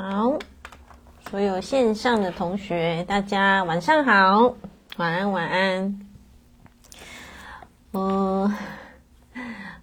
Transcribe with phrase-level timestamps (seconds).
[0.00, 0.38] 好，
[1.28, 4.54] 所有线上的同学，大家晚上好，
[4.96, 6.00] 晚安，晚安。
[7.94, 8.54] 嗯，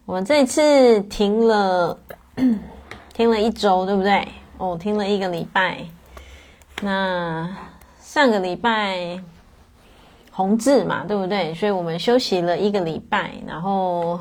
[0.06, 2.00] 我们这次停了，
[3.14, 4.26] 停了一周，对不对？
[4.58, 5.86] 哦，停了一个礼拜。
[6.82, 7.54] 那
[8.00, 9.22] 上个礼拜
[10.32, 11.54] 红字嘛，对不对？
[11.56, 14.18] 所以我们休息了一个礼拜，然后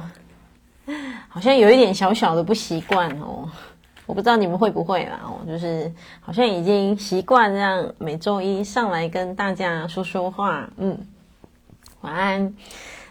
[1.28, 3.48] 好像有一点小小的不习惯哦。
[4.06, 5.90] 我不知道你们会不会啦，哦，就是
[6.20, 10.98] 好像已经习惯这样每周一上来跟大家说说话，嗯，
[12.02, 12.54] 晚安，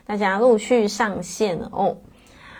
[0.06, 1.98] 大家陆续上线哦。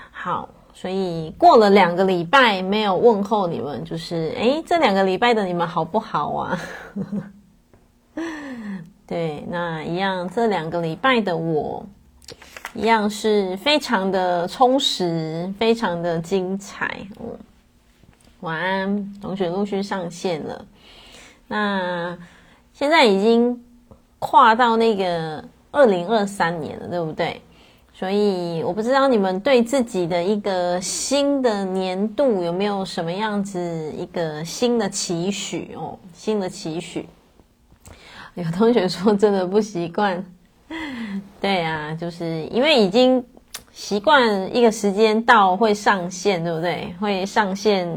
[0.10, 6.60] 好，所以过了两个礼拜没有问候你们，就是诶，这两个礼拜的你们好不好啊？
[9.06, 11.86] 对，那一样，这两个礼拜的我
[12.74, 17.38] 一样是非常的充实，非常的精彩，嗯。
[18.44, 20.66] 晚安，同学陆续上线了。
[21.48, 22.18] 那
[22.74, 23.64] 现在已经
[24.20, 27.42] 跨到那个二零二三年了，对不对？
[27.94, 35.98] 所以我不知道你们对自己的一个新的年度有没有什么样子一个新的期许哦？
[36.14, 37.08] 新的期许。
[38.34, 40.26] 有同学说真的不习惯，
[41.40, 43.24] 对啊，就是因为已经
[43.72, 46.94] 习惯一个时间到会上线，对不对？
[47.00, 47.88] 会上线。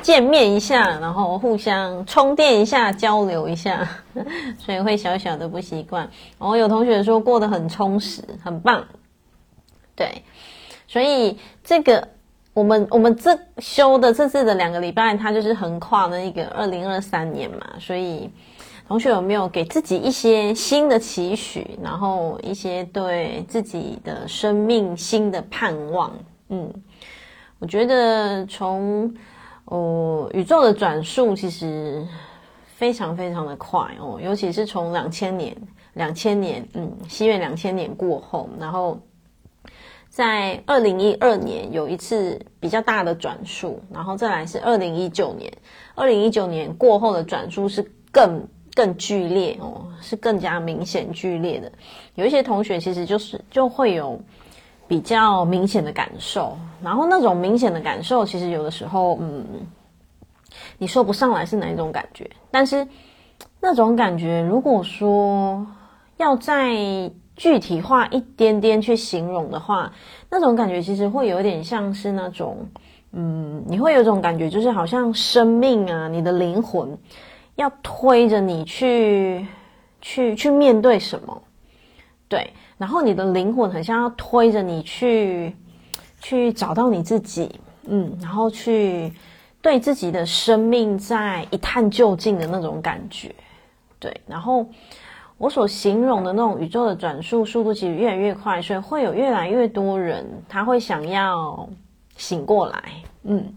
[0.00, 3.86] 见面一下，然后互相充电一下，交流一下，
[4.58, 6.08] 所以会小小的不习惯。
[6.38, 8.84] 然后有同学说过得很充实，很棒。
[9.94, 10.22] 对，
[10.88, 12.08] 所以这个
[12.54, 17.66] 我们我们这修的这次的两个礼拜，它就是横跨的一个二零二三年嘛。
[17.78, 18.30] 所以
[18.88, 26.12] 同学有没有给自己一些新的期许，然后一些对自己的生命新的盼望？
[26.48, 26.72] 嗯，
[27.58, 29.14] 我觉得从。
[29.70, 32.04] 哦，宇宙的转速其实
[32.74, 35.56] 非常非常的快哦，尤其是从两千年、
[35.94, 39.00] 两千年，嗯，西元两千年过后，然后
[40.08, 45.52] 在二零一二年有一次比较大的转速，然后再来是二零一九年，
[45.94, 47.80] 二零一九年过后的转速是
[48.10, 51.70] 更更剧烈哦，是更加明显剧烈的。
[52.16, 54.20] 有一些同学其实就是就会有。
[54.90, 59.46] 比较明显的感受，然后那种明显的感受，其实有的时候，嗯，
[60.78, 62.28] 你说不上来是哪一种感觉。
[62.50, 62.84] 但是
[63.60, 65.64] 那种感觉，如果说
[66.16, 66.74] 要再
[67.36, 69.92] 具体化一点点去形容的话，
[70.28, 72.58] 那种感觉其实会有点像是那种，
[73.12, 76.98] 嗯，你会有种感觉，就是好像生命啊，你的灵魂
[77.54, 79.46] 要推着你去，
[80.00, 81.42] 去，去面对什么，
[82.26, 82.52] 对。
[82.80, 85.54] 然后你的灵魂很像要推着你去，
[86.18, 89.12] 去找到你自己，嗯，然后去
[89.60, 93.34] 对自己的生命在一探究竟的那种感觉，
[93.98, 94.18] 对。
[94.26, 94.64] 然后
[95.36, 101.68] 我所形容的那种宇宙的转速速度其实越来越快，所以会有越来越多人他会想要
[102.16, 102.82] 醒过来，
[103.24, 103.54] 嗯，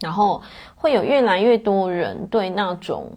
[0.00, 0.42] 然后
[0.74, 3.08] 会有越来越多人对那种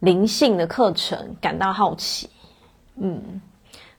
[0.00, 2.28] 灵性的课程感到好奇，
[2.96, 3.40] 嗯。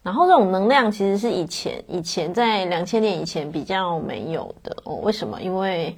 [0.05, 4.97] 然后这种能量其实是以前以前在两千年以前比较没有的哦。
[4.97, 5.41] 为什么？
[5.41, 5.97] 因为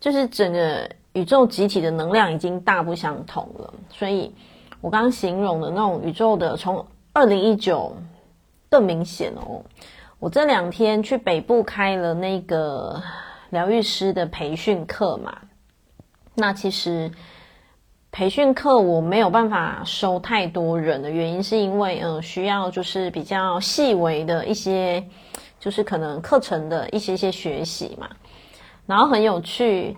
[0.00, 3.74] 就是整个宇宙集体的能量已经大不相同了。
[3.90, 4.34] 所以
[4.80, 7.94] 我刚刚形容的那种宇宙的，从二零一九
[8.70, 9.62] 更明显哦。
[10.18, 13.02] 我这两天去北部开了那个
[13.50, 15.36] 疗愈师的培训课嘛，
[16.34, 17.12] 那其实。
[18.16, 25.06] 培训课我没有办法收太多人的原因，是因为呃需要就是比较细微的一些，
[25.60, 28.08] 就是可能课程的一些些学习嘛。
[28.86, 29.94] 然后很有趣，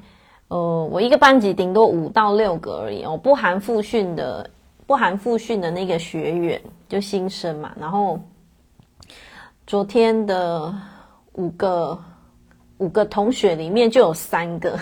[0.48, 4.50] 呃，我一个班级顶多五到六个而已哦，不含复训的，
[4.84, 7.72] 不含复训的那个学员就新生嘛。
[7.78, 8.18] 然后
[9.64, 10.74] 昨天的
[11.34, 11.96] 五个
[12.78, 14.76] 五个同学里面就有三个，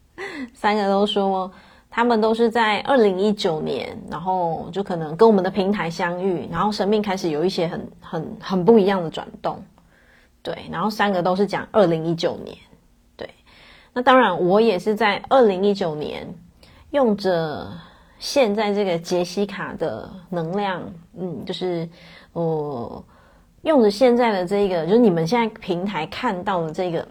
[0.56, 1.52] 三个都说。
[1.98, 9.60] 他们都是在二零一九年，然后就可能跟我们的平台相遇，然后生命开始有一些很很很不一样的转动，
[10.40, 10.56] 对。
[10.70, 12.56] 然后三个都是讲二零一九年，
[13.16, 13.28] 对。
[13.92, 16.24] 那当然，我也是在二零一九年
[16.92, 17.68] 用着
[18.20, 20.80] 现在这个杰西卡的能量，
[21.18, 21.88] 嗯，就是
[22.32, 23.04] 呃，
[23.62, 27.08] 用着现在的这个，就是你们现在平台看到的这个，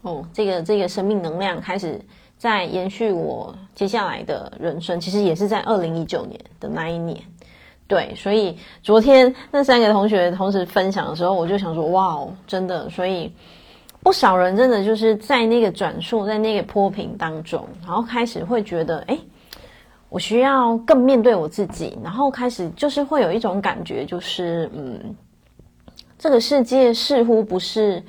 [0.00, 2.00] 哦，这个这个生命能量开始。
[2.40, 7.20] 在延续我接下来的人生，其实也是在二零一九年的那一年，
[7.86, 13.30] 对，所以昨天那三个同学同时分享的时候，我就想说，哇，真的，所以
[14.02, 19.18] 不少人真的就是在那个转述，在那个波频当中，然后开始会觉得，哎，
[20.08, 25.14] 我需要更面对我自己，然后开始就是会有一种感觉，就是嗯，
[26.18, 28.02] 这个世界似乎不是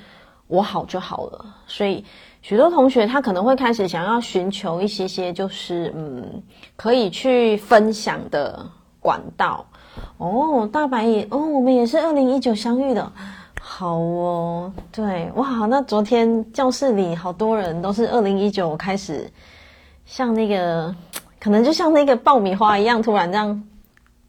[0.47, 2.05] 我好就好了，所以
[2.41, 6.41] 许多同学他可能会开始想要寻求一些些，就是嗯，
[6.75, 8.67] 可以去分享的
[8.99, 9.65] 管道。
[10.17, 13.11] 哦，大白也哦，我们也是二零一九相遇的。
[13.59, 19.31] 好哦，对，哇，那昨天教室里好多人都是二零一九开始，
[20.05, 20.93] 像那个，
[21.39, 23.63] 可能就像那个爆米花一样，突然这样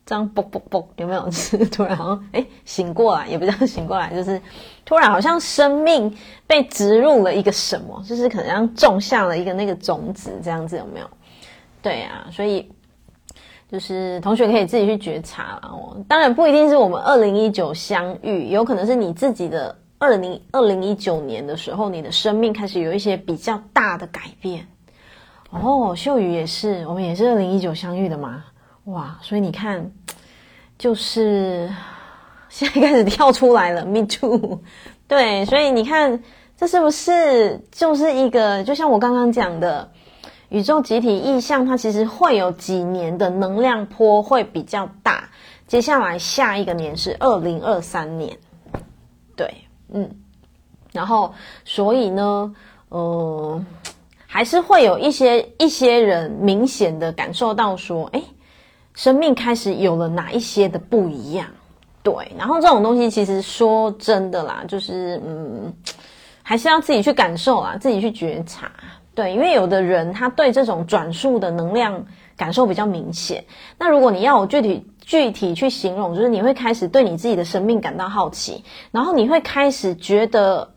[0.04, 1.28] 这样啵啵啵，有没有？
[1.30, 4.40] 是突然好像哎醒过来，也不叫醒过来，就是
[4.84, 6.14] 突然好像生命
[6.46, 11.06] 被植入了一个什么，就是可能像种下了一个那个种子，这样子有没有？
[11.80, 12.70] 对啊，所以。
[13.70, 24.68] 就是同学可以自己去觉察啦哦，当然不一定是我们二零一九相遇，有可能是你自己的二零二零一九年的时候，你的生命开始有一些比较大的改变。
[25.48, 28.44] 哦，秀宇也是，我们也是二零一九相遇的嘛，
[28.84, 29.92] 哇，所以你看，
[30.78, 31.70] 就是
[32.48, 34.60] 现在开始跳出来了，me too，
[35.08, 36.22] 对，所以你看
[36.56, 39.90] 这是不是就是一个，就像我刚刚讲的。
[40.48, 45.26] 宇宙集体意象，它其实会有几年的能量波会比较大。
[45.66, 48.36] 接下来下一个年是二零二三年，
[49.34, 49.50] 对，
[49.94, 50.10] 嗯，
[50.92, 51.32] 然后
[51.64, 52.54] 所以呢，
[52.90, 53.64] 呃，
[54.26, 58.22] 还是会有一些一些人明显的感受到说，诶，
[58.94, 61.46] 生命开始有了哪一些的不一样，
[62.02, 62.14] 对。
[62.38, 65.72] 然后这种东西其实说真的啦，就是嗯，
[66.42, 68.70] 还是要自己去感受啊，自己去觉察。
[69.14, 72.04] 对，因为有的人他对这种转述的能量
[72.36, 73.44] 感受比较明显。
[73.78, 80.72] 那如果你要我具体具体去形容，就是你会开始对你自己的生命感到好奇，然后你会开始觉得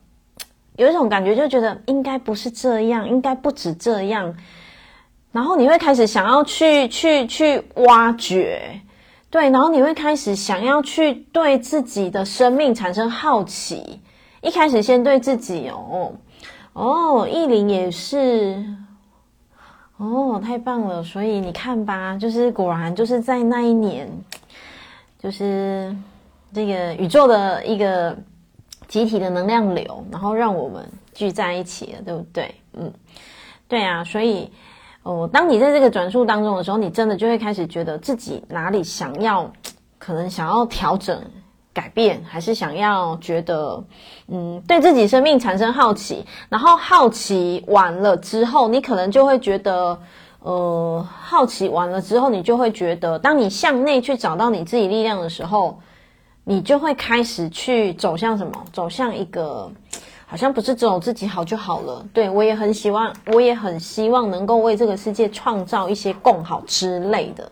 [0.75, 4.35] 有一种感觉，就觉得应该不是这样，应该不止这样。
[5.35, 8.79] 然后你会开始想要去去去挖掘，
[9.29, 13.99] 对，然后你会开始想要去对自己的生命产生好奇。
[14.41, 16.13] 一开始先对自己哦。
[16.71, 18.63] 哦，意林也是，
[19.97, 21.03] 哦，太棒了！
[21.03, 24.09] 所以你看吧，就是果然就是在那一年，
[25.19, 25.93] 就是
[26.53, 28.17] 这个宇宙的一个
[28.87, 32.55] 集体的能量流，然后让我们聚在一起了，对不对？
[32.71, 32.93] 嗯，
[33.67, 34.01] 对啊。
[34.05, 34.49] 所以，
[35.05, 39.51] 哦，当你在这个转述当中的时候，你真的就会开始觉得自己哪里想要，
[39.99, 41.21] 可能想要调整。
[41.75, 43.83] 改变，还是想要觉得，
[44.29, 49.99] 嗯，对自己生命产生好奇，然后好奇完了之后，你可能就会觉得，
[50.39, 55.77] 呃，好奇完了之后，你就会觉得，当你向内去找到你自己力量的时候，
[56.45, 58.53] 你就会开始去走向什么？
[58.71, 59.69] 走向一个，
[60.25, 62.05] 好像不是只有自己好就好了。
[62.13, 67.51] 对，我也很希望，我也很希望能够为这个世界创造一些共好之类的。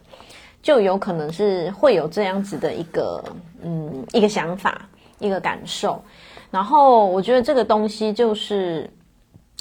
[0.62, 3.22] 就有可能是会有这样子的一个，
[3.62, 4.88] 嗯，一个想法，
[5.20, 6.02] 一个感受。
[6.50, 8.90] 然后我觉得这个东西就是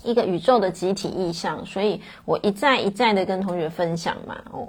[0.05, 4.37] 一个宇宙的集体意象，所以我一再一再的跟同学分享嘛。
[4.53, 4.69] 哦，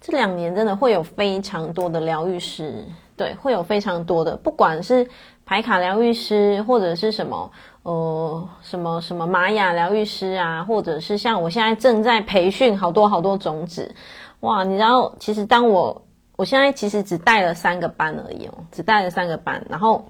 [0.00, 2.82] 这两年真的会有非常多的疗愈师，
[3.14, 5.06] 对，会有非常多的，不管是
[5.44, 7.50] 排卡疗愈师，或者是什么，
[7.84, 13.94] 呃，什么什么玛雅疗愈师啊，或者是像我现在正在培训好多好多种子。
[14.40, 16.02] 哇，你知道，其实当我
[16.36, 20.02] 我现在其实只带了三个班而已哦，只带了三个班，然后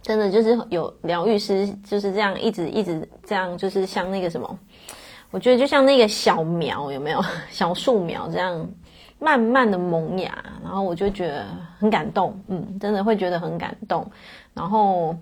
[0.00, 4.58] 真的就是有疗愈师就是这样一直一直这样，就是像那个什么，
[5.30, 8.66] 我觉得就像那个小苗有没有 小树苗这样
[9.18, 11.46] 慢慢的萌芽，然后我就觉得
[11.78, 14.10] 很感动，嗯，真的会觉得很感动，
[14.54, 15.14] 然后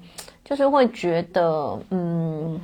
[0.45, 2.61] 就是会觉得嗯。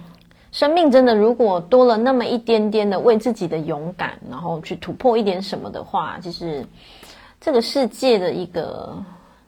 [0.50, 6.64] 生命真的，如果多了那么一点点的为自己的勇敢，然后去突破一点什么的话，其实
[7.38, 8.96] 这个世界的一个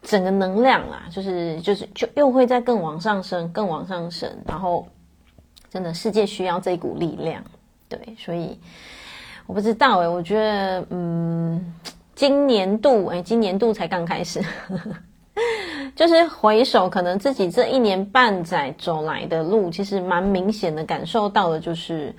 [0.02, 4.30] 整个能量啊，就是就是就又会再更往上升，更往上升。
[4.46, 4.86] 然后，
[5.70, 7.42] 真的世界需要这股力量，
[7.88, 8.60] 对，所以
[9.46, 11.74] 我不知道诶，我觉得嗯，
[12.14, 14.44] 今年度诶，今年度才刚开始。
[15.96, 22.14] 就是回首，可能自己这一年半载走来的路，其实蛮明显的感受到的，就是，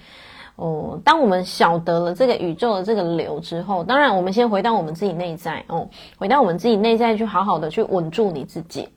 [0.56, 5.88] 哦，当我们晓得了这个宇宙的这个流之后，当然，我们先回到我们自己内在哦，
[6.18, 8.89] 回到我们自己内在，去好好的去稳住你自己，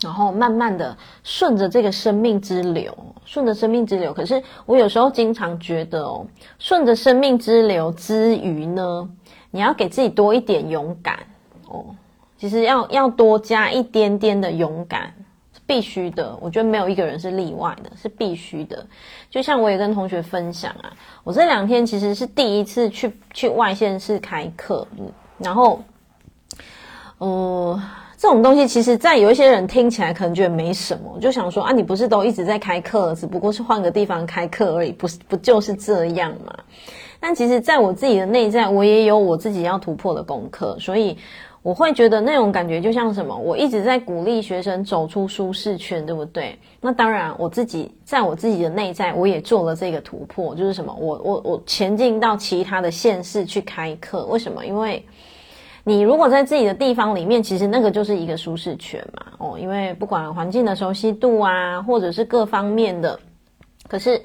[0.00, 4.14] 然后慢慢的顺着这个生命之流，顺着生命之流。
[4.14, 6.26] 可是我有时候经常觉得哦，
[6.58, 9.08] 顺着生命之流之余呢，
[9.50, 11.18] 你要给自己多一点勇敢
[11.68, 11.84] 哦。
[12.42, 15.14] 其实要要多加一点点的勇敢，
[15.54, 16.36] 是必须的。
[16.40, 18.84] 我觉得没有一个人是例外的，是必须的。
[19.30, 25.08] 就像我也跟同学分享啊，我这两天其实是第一次去去外县市开课，嗯，
[25.38, 25.80] 然后，
[27.18, 27.80] 呃，
[28.16, 36.52] 这种东西其实，在有一些人听起来可能觉得没什么，就想说啊，你不是都一直在开课，只不过是换个地方开课而已，不是不就是这样吗？
[37.20, 41.16] 但其实，在我自己的内在，我也有我自己要突破的功课，所以
[41.62, 43.36] 我会觉得那种感觉就像什么？
[43.36, 46.58] 我一直在鼓励学生走出舒适圈，对不对？
[46.80, 50.92] 那当然，我自己在我自己的内在，我也做了这个突破，就是什么？
[50.98, 54.66] 我我我前进到其他的县市去开课，为什么？
[54.66, 55.06] 因为
[55.84, 59.26] 你如果在自己的地方里面，其实那个就是一个舒适圈嘛。
[59.38, 63.18] 哦，因为不管环境的熟悉度啊，或者是各方面的，
[63.88, 64.20] 可是。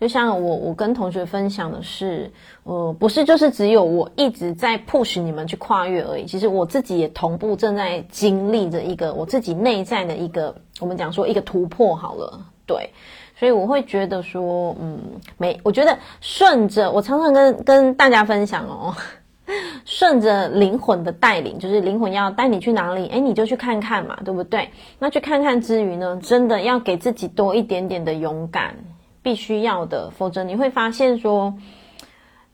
[0.00, 2.30] 就像我，我跟同学分享的是，
[2.62, 6.24] 呃，不是就是只有我一直在 push 你们去跨越而已。
[6.24, 12.90] 其实我自己也同步正在经历着一个我自己内在的一个，我们讲说一个突破好了，对。
[13.36, 14.98] 所以我会觉得说，嗯，
[15.36, 18.94] 没，我觉得顺着，我常常跟跟大家分享哦，
[19.84, 24.70] 顺着灵魂的带领，就是灵魂要带你去哪里，诶，你就去看看嘛，对不对？
[24.98, 28.74] 那去看看之余呢，真的要给自己多一点点的勇敢。
[29.22, 31.52] 必须要的，否则你会发现说，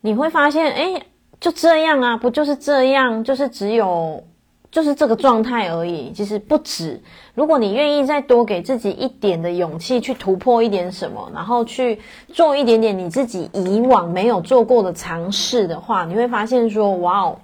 [0.01, 1.03] 你会发现，哎，
[1.41, 4.25] 就这样啊，不就是这样，就是只有，
[4.71, 6.11] 就是这个状态而已。
[6.13, 7.01] 其实不止，
[7.35, 12.01] 如果你愿意再多给自己一点的勇气，去突破一点什么，然后去
[12.33, 17.39] 做一点点你自己以往没有做过的尝试的话，你会发现说，哇哦，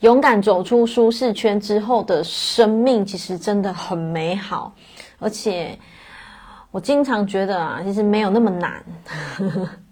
[0.00, 4.72] 勇敢走出舒适圈之后的生命，其实真的很美好，
[5.18, 5.78] 而且。
[6.76, 8.84] 我经常觉得啊，其实没有那么难，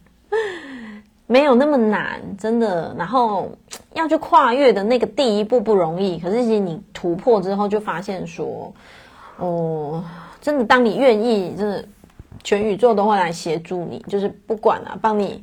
[1.26, 2.94] 没有那么难，真的。
[2.98, 3.50] 然后
[3.94, 8.70] 要去跨越的那个第一步不容易，可是其实你突破之后，就发现说，
[9.38, 10.04] 哦，
[10.42, 11.82] 真的，当你愿意，真的，
[12.42, 15.42] 全宇宙都会来协助你，就是不管啊，帮你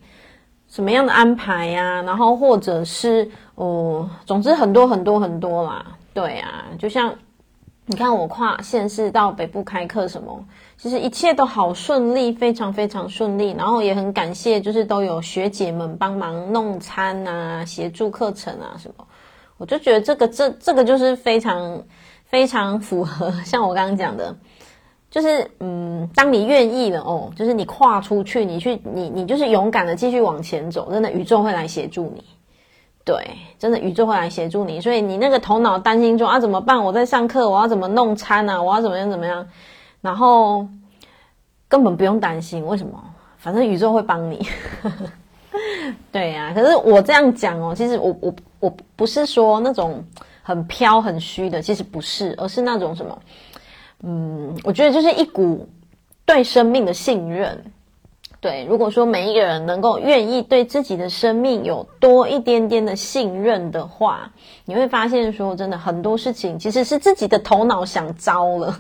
[0.68, 5.84] 什么样的安排呀，然后或者是哦，总之很多很多很多啦，
[6.14, 7.12] 对啊，就像。
[7.92, 10.46] 你看我跨县市到北部开课什么，
[10.78, 13.52] 其实一切都好顺利，非常非常顺利。
[13.52, 19.06] 然后也很感谢，就是都有学姐们帮忙弄餐啊，协助课程啊什么。
[19.58, 21.84] 我就觉得这个这这个就是非常
[22.24, 24.34] 非常符合，像我刚刚讲的，
[25.10, 32.24] 就是嗯，当你愿意了哦，就是你跨出去，你去你你就是勇敢的继续往前走，真的宇宙会来协助你。
[33.04, 33.16] 对，
[33.58, 36.84] 真的宇宙会来协助你，所以你那个头脑担心说啊怎么办？
[36.84, 38.62] 我在上课，我要怎么弄餐啊？
[38.62, 39.48] 我要怎么样怎么样？
[40.02, 40.68] 然后
[41.68, 43.04] 根本不用担心，为什么？
[43.38, 44.48] 反正宇宙会帮你。
[46.12, 50.04] 对呀、啊，可是我这样讲哦，其实我我我不是说那种
[50.44, 53.20] 很飘很虚的，其实不是，而是那种什么，
[54.04, 55.68] 嗯，我觉得就是一股
[56.24, 57.64] 对生命的信任。
[58.42, 64.32] 对，如果说每一个人能够愿意对自己的生命有多一点点的信任的话，
[64.66, 68.80] 你会发现说，真的很多事情其实是自己的头脑想招了。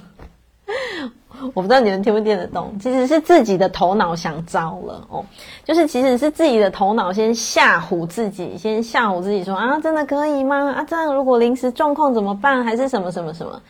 [1.53, 5.24] 我不知道你们听不听得懂，其实是自己的头脑想招了哦，
[5.63, 10.72] 就是其实是自己的头脑先吓唬自己，先吓唬自己说啊，真的可以吗？
[10.72, 12.63] 啊，这样如果临时状况怎么办？
[12.63, 13.62] 还是什么什么什么？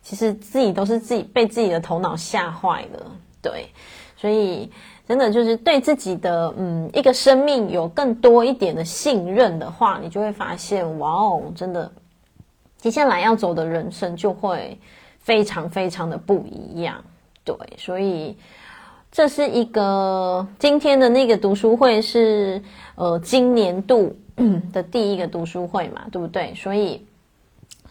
[0.00, 3.10] 其实自己都是自己被自己的头脑吓坏了。
[3.42, 3.68] 对，
[4.16, 4.70] 所以。
[5.10, 11.90] 真的就是对自己的嗯一个生命有更多一点的信任的话，你就会发现哇哦，真的
[12.76, 14.78] 接下来要走的人生就会
[15.18, 17.02] 非常非常的不一样。
[17.42, 18.38] 对，所以
[19.10, 22.62] 这是一个今天的那个读书会是
[22.94, 24.16] 呃今年度
[24.72, 26.54] 的第一个读书会嘛，对不对？
[26.54, 27.04] 所以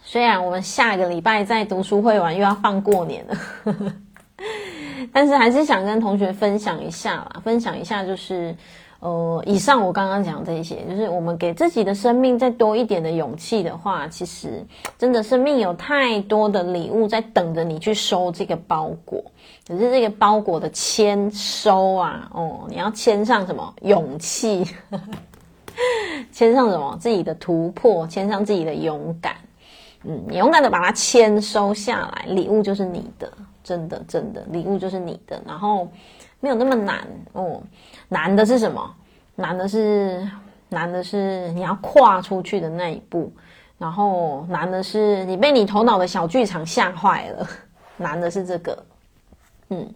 [0.05, 3.37] 虽然我们下个礼拜在读书会完又要放过年了。
[5.11, 8.55] 但是还是想跟同学分享一下啦，分享一下就是，
[8.99, 14.65] 呃，以上我刚刚讲这些，就是我们给自己的生命再多一点的勇气的话，其实
[14.97, 19.23] 真的生命有太多的礼物在等着你去收这个包裹。
[19.67, 23.73] 可是这个包裹的签收啊，哦，你要签上什么？
[23.83, 24.65] 勇气，
[26.33, 26.97] 签上什么？
[26.99, 29.35] 自己的突破，签上自己的勇敢。
[30.03, 33.31] 嗯，你勇敢的把它签收下来，礼物就是你的。
[33.69, 35.87] 真的，真的，礼物就是你的，然后
[36.39, 37.61] 没有那么难哦。
[38.07, 38.95] 难的是什么？
[39.35, 40.27] 难的是，
[40.69, 43.31] 难的是你要跨出去的那一步，
[43.77, 47.47] 然后难的是你被你头脑的小剧场吓坏了。
[47.95, 48.83] 难的是这个，
[49.69, 49.87] 嗯，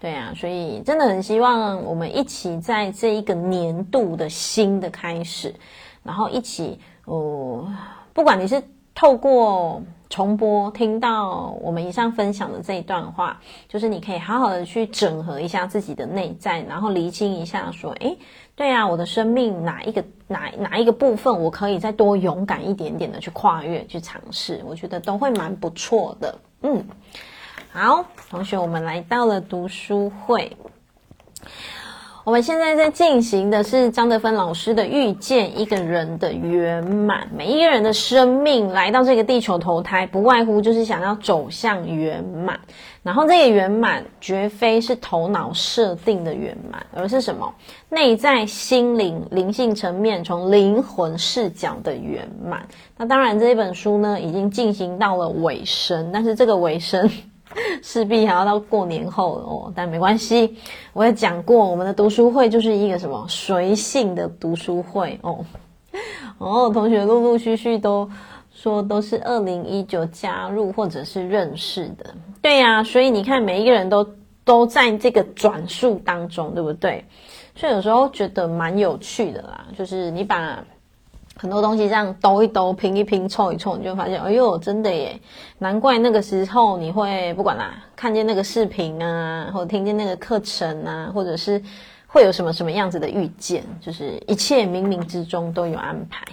[0.00, 5.54] 对啊，所以真的很希望我们一起在这一个年度的新的开始，
[6.02, 7.72] 然后一起哦，
[8.12, 8.60] 不管你是。
[9.02, 18.16] 透过重播听到我们以上分享的这一段话，就是你可以好好的去整合一下自己的内在，然后厘清一下说，诶，
[18.54, 26.38] 对啊，我的生命哪一个哪哪一个部分，我可以再多勇敢一点点的去跨越去尝试，我觉得都会蛮不错的。
[26.60, 26.86] 嗯，
[27.72, 30.56] 好，同学，我们来到了读书会。
[32.24, 37.22] 我们现在在进行的是张德芬老师的《遇见一个人的圆满》。
[37.36, 42.60] 每一个人的生命来到这个地球投胎，不外乎就是想要走向圆满。
[43.02, 47.52] 然后这个圆满绝非是头脑设定的圆满，而是什么？
[47.88, 52.64] 内在心灵灵性层面，从灵魂视角的圆满。
[52.96, 57.10] 那当然，这一本书呢，已经进行到了尾声，但是这个尾声。
[57.82, 60.56] 势必还要到过年后哦，但没关系。
[60.92, 65.44] 我也讲过，我们的读书会就是一个什么随性的读书会哦。
[66.38, 68.10] 哦，同学陆陆续续都
[68.52, 74.08] 说都是二零一九加入或者是认识的，对呀、所以你看，每一个人都
[74.44, 77.04] 都在这个转述当中，对不对？
[77.54, 80.64] 所以有时候觉得蛮有趣的啦，就是你把。
[81.34, 85.18] 很多东西这样兜一兜、拼一拼、凑一凑，你就发现，哎呦，真的耶！
[85.58, 91.60] 难怪那个时候你会不管啦，看见那个视频啊，或者听见那个课程啊，或者是
[92.06, 96.24] 会有什么什么样子的遇见，就是一切冥冥之中都有安排。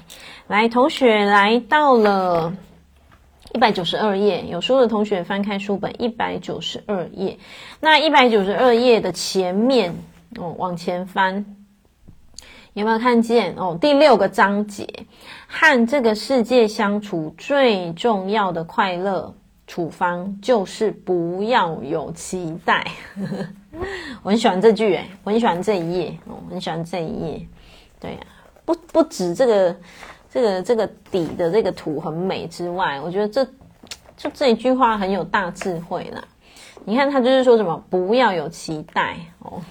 [0.47, 2.53] 来，同学来到了
[3.53, 7.37] 一百九十二页，有书的同学翻开书本一百九十二页。
[7.79, 9.95] 那一百九十二页的前面
[10.37, 11.43] 哦，往前翻。
[12.73, 13.77] 有没有看见哦？
[13.79, 14.87] 第六个章节，
[15.47, 19.33] 和这个世界相处最重要的快乐
[19.65, 22.85] 处方就是不要有期待。
[24.21, 27.47] 我很喜欢这句诶，我很喜欢这一页哦，我很喜欢这一页。
[27.99, 28.19] 对呀、
[28.65, 29.75] 不不止这个
[30.31, 33.43] 这个这个底的这个图很美之外，我觉得这
[34.15, 36.23] 就这一句话很有大智慧啦。
[36.85, 39.61] 你看他就是说什么不要有期待哦。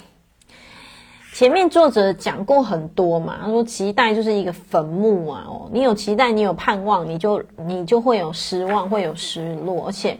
[1.38, 9.86] 前面作者讲过很多嘛，他说期待就是一个坟墓啊，哦，你有期待，你有盼望，你就你就会有失望，会有失落。
[9.86, 10.18] 而且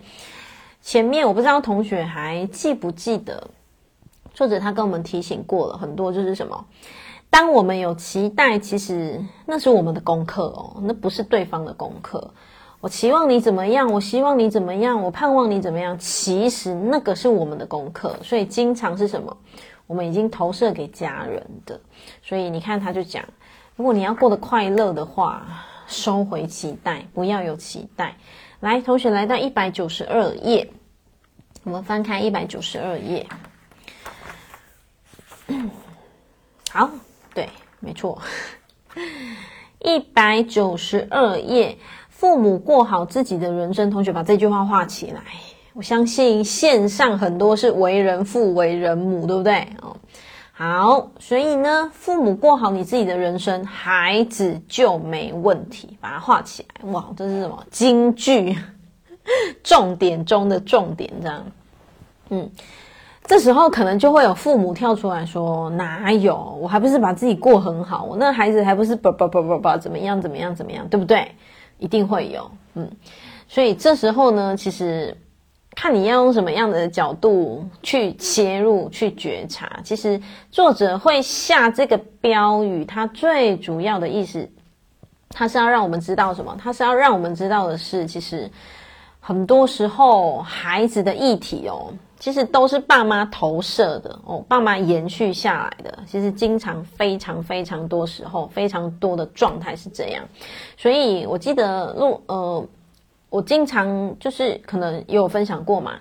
[0.80, 3.50] 前面我不知道同学还记不记得，
[4.32, 6.64] 作者他跟我们提醒过了很多，就是什么？
[7.28, 12.30] 当我们有期待，其实那是我们的功课哦，那不是对方的功课。
[12.80, 18.14] 我期望你怎么样，我希望你怎么样，我盼望你怎么样，其实那个是我们的功课。
[18.22, 19.36] 所以经常是什么？
[19.88, 21.80] 我们已经投射给家人的，
[22.22, 23.24] 所以你看，他就讲，
[23.74, 28.14] 如果你要过得快乐的话，收回期待，不要有期待。
[28.60, 30.70] 来，同学来到一百九十二页，
[31.64, 33.26] 我们翻开一百九十二页。
[36.70, 36.90] 好，
[37.32, 37.48] 对，
[37.80, 38.20] 没错，
[39.78, 41.78] 一百九十二页，
[42.10, 43.90] 父母过好自己的人生。
[43.90, 45.22] 同学把这句话画起来。
[45.78, 49.64] 我相信线上很多是为人父、为人母，对不对？
[49.80, 49.96] 哦，
[50.50, 55.96] 好，所以呢，父母过好你自己的人生，孩子就没问题。
[56.00, 58.58] 把它画起来，哇，这是什么京剧？
[59.62, 61.44] 重点中的重点，这样。
[62.30, 62.50] 嗯，
[63.22, 66.58] 这时候可能就会有父母跳出来说：“哪有？
[66.60, 71.30] 我还不是把自己过很好，我那孩子还不是不不不不不怎么样怎么样怎么样，对不对？”
[71.78, 72.90] 一定会有，嗯，
[73.46, 75.16] 所以这时候呢，其实。
[75.80, 79.78] 看你要用什么样的角度去切入、去觉察。
[79.84, 84.50] 其实作者会下这个标语，它最主要的意思，
[85.28, 86.56] 它是要让我们知道什么？
[86.60, 88.50] 它是要让我们知道的是，其实
[89.20, 95.96] 很多时候孩子的议题哦，其实都是爸妈投射的哦，爸妈延续下来的。
[96.08, 100.24] 其实经常非常非常多时候，非常多的状态是这样。
[100.76, 102.66] 所以我记得录呃。
[103.30, 105.92] 我经常就是可能有分享过嘛，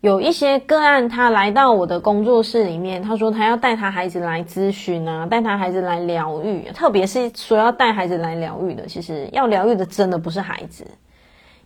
[0.00, 10.86] 有一些个案，他来到我的工作室里面，他说他要带他孩子来咨询啊，带他孩子来疗愈，特别是说要带孩子来疗愈的，其实要疗愈的真的不是孩子，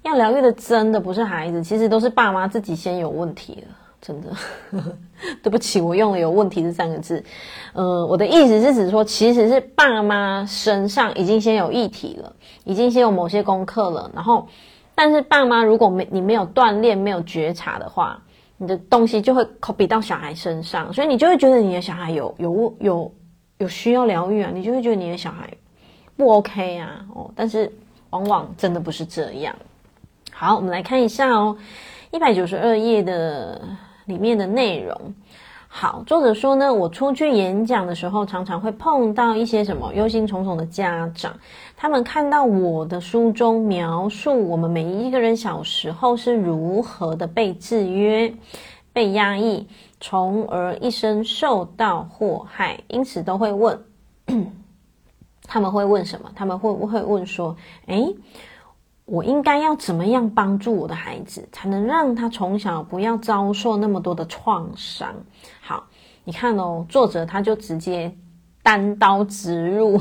[0.03, 3.77] 要疗愈的真的不是孩子，其实都是爸妈自己先有问题了。
[4.03, 4.31] 真的，
[5.43, 7.23] 对不起，我用了“有问题”这三个字。
[7.75, 12.35] 嗯，我的意思是指说，其实是爸妈身上已经先有议题了，
[12.65, 14.11] 已经先有某些功课了。
[14.15, 14.49] 然后，
[14.95, 18.19] 但是爸妈如果没你没有锻炼、没有觉察的话，
[18.57, 23.13] 你的东西就会 copy 到小孩身上，所以你就会觉得你的小孩有有有
[23.59, 25.53] 有需要疗愈啊，你就会觉得你的小孩
[26.17, 27.05] 不 OK 啊。
[27.15, 27.71] 哦，但是
[28.09, 29.55] 往往真的不是这样。
[30.33, 31.55] 好，我们来看一下哦，
[32.11, 33.61] 一百九十二页的。
[34.11, 35.14] 里面的内容，
[35.68, 41.33] 好，作者说呢，我出去演讲的时候，常常会碰到一些什么忧心忡忡的家长，
[41.77, 48.35] 他们看到我的书中描述我们每一个人小时候是如何的被制约、
[48.92, 49.64] 被压抑，
[50.01, 53.81] 从而一生受到祸害，因此都会问，
[55.46, 56.33] 他们会问什么？
[56.35, 57.55] 他们会不会问说，
[57.87, 58.12] 诶，
[59.11, 65.12] 我应该要怎么样帮助我的孩子，才能让他从小不要遭受那么多的创伤？
[65.61, 65.88] 好，
[66.23, 68.14] 你看哦，作者他就直接
[68.62, 70.01] 单刀直入，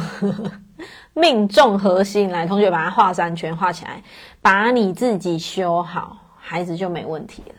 [1.15, 2.29] 命中核心。
[2.29, 4.03] 来，同学把它画三圈，画起来，
[4.43, 7.55] 把你自己修好，孩子就没问题了。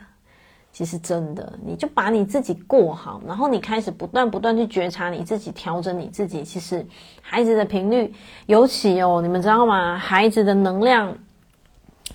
[0.70, 6.44] 其实真的，你就把你自己过好，然后你开始不断不断去觉察你自己，调整你自己。
[6.44, 6.86] 其实
[7.20, 8.14] 孩子的频率，
[8.46, 9.98] 尤其哦，你们知道吗？
[9.98, 11.12] 孩子的能量。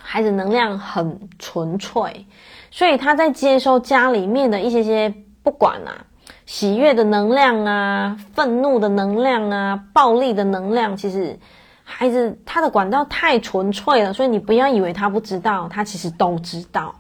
[0.08, 2.28] 孩子能量很纯粹，
[2.70, 6.06] 所以他在接收家里面的一些些不管啊，
[6.46, 11.38] 喜悦的能量啊，愤怒的能量啊，暴力的能量，其实
[11.84, 16.94] 孩子他的管道太纯粹了，所以你不要以为他不知道，他其实都知道。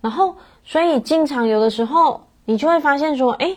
[0.00, 0.34] 然后，
[0.64, 3.56] 所以经常有的时候你就会发现说，诶，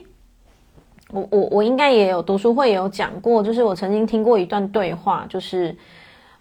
[1.09, 5.75] 我我我应该也有读书会也有讲过，就是我曾经听过一段对话，就是。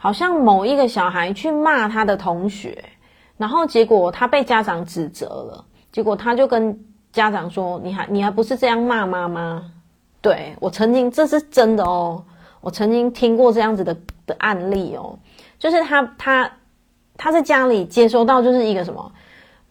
[0.02, 2.76] 好像某一个小孩去骂他的同学，
[3.36, 6.76] 然后结果他被家长指责了，结果他就跟
[7.12, 9.64] 家长说：“你还你还不是这样骂妈妈？”
[10.20, 12.20] 对，我曾经，这是真的哦，
[12.60, 15.16] 我曾经听过这样子的的案例哦，
[15.56, 16.50] 就是他他
[17.16, 19.12] 他在家里接收到就是一个什么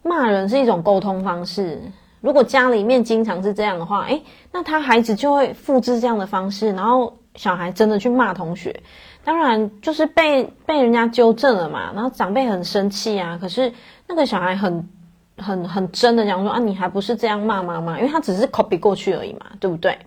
[0.02, 1.82] 骂人是一种沟通方式，
[2.22, 8.82] 如果家里面经常是这样的话，诶，那他孩子就会复制这样的方式，然后小孩真的去骂同学。
[9.24, 13.38] 当然，就是被被人家纠正了嘛，然后长辈很生气啊。
[13.40, 13.72] 可是
[14.08, 14.90] 那个小孩很
[15.38, 19.98] 很很真的讲说啊，你还不是这样骂妈妈，因为他只是 copy 过去而已嘛，对不对？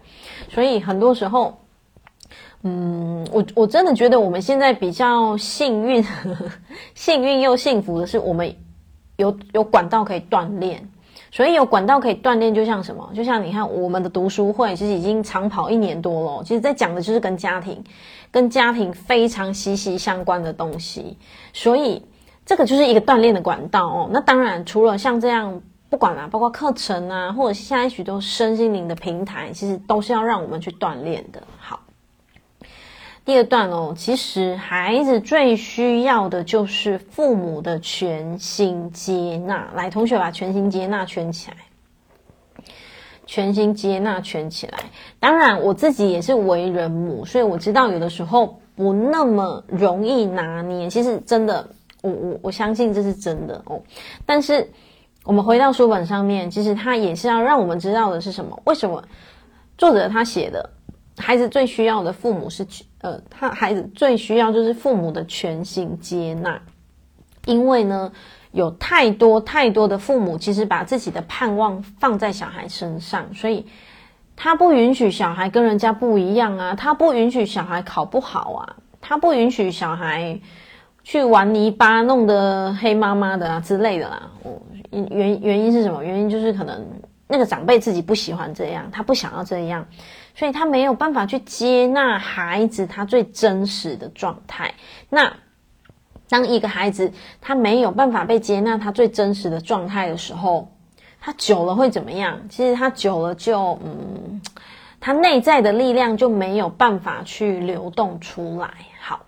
[0.48, 1.60] 所以很多时候，
[2.62, 6.50] 嗯，我我真的觉得我们现在比较幸运，呵 呵
[6.94, 8.54] 幸运又幸福的是，我们
[9.16, 10.88] 有有管道可以锻炼。
[11.34, 13.10] 所以有管道可以锻炼，就像什么？
[13.12, 16.44] 就像你看我们的读书会，其实已经长跑一年多了。
[16.44, 17.82] 其实，在讲的就是跟家庭、
[18.30, 21.18] 跟家庭非常息息相关的东西。
[21.52, 22.00] 所以，
[22.46, 24.08] 这个就是一个锻炼的管道哦。
[24.12, 31.42] 那当然，除了像这样，不管啊，包括课程啊，或者现在许多身心灵的平台，其实都是要让我们去锻炼的。
[31.58, 31.80] 好。
[33.24, 39.70] 第二段哦，其实孩子最需要的就是父母的全心接纳。
[39.74, 41.56] 来，同学把全心接纳圈起来，
[43.24, 44.78] 全心接纳圈起来。
[45.18, 50.90] 当然，我自己也是为人母，所以我知道有的时候不那么容易拿捏。
[50.90, 51.66] 其实真的，
[52.02, 53.80] 我我我相信这是真的哦。
[54.26, 54.70] 但是
[55.24, 58.60] 我们回到书本上面，其实他也是要让我们知道的是什么？
[58.66, 59.02] 为什么
[59.78, 60.68] 作者他写的？
[61.16, 62.66] 孩子最需要的父母是，
[63.00, 66.60] 呃，他孩子最需要就是父母的全心接纳，
[67.46, 68.10] 因为呢，
[68.50, 73.64] 有太多太多的父母其实把自己的盼望放在小孩身上，所以
[74.34, 80.40] 他不允许小孩跟人家不一样啊，他不允许小孩考不好啊，他不允许小孩
[81.04, 84.30] 去玩泥巴弄得黑麻麻的啊之类的啦。
[84.42, 86.02] 哦，原原因是什么？
[86.02, 86.84] 原因就是可能
[87.28, 89.86] 那个长辈自己不喜欢这样，他不想要这样。
[90.34, 94.74] 所以他没有办法去接纳孩子他最真实的状态。
[95.08, 95.32] 那
[96.28, 100.68] 当一个孩子他没有办法被接纳他最真实的状态的时候，
[101.20, 102.40] 他久了会怎么样？
[102.48, 104.40] 其实他久了就嗯，
[105.00, 108.70] 他内在的力量就没有办法去流动出来。
[109.00, 109.20] 好，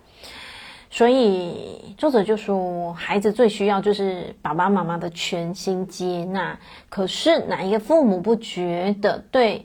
[0.90, 6.58] 所以作者就说，孩子最需要就是爸爸妈妈的全心接纳。
[6.88, 9.64] 可是哪一个父母不觉得对？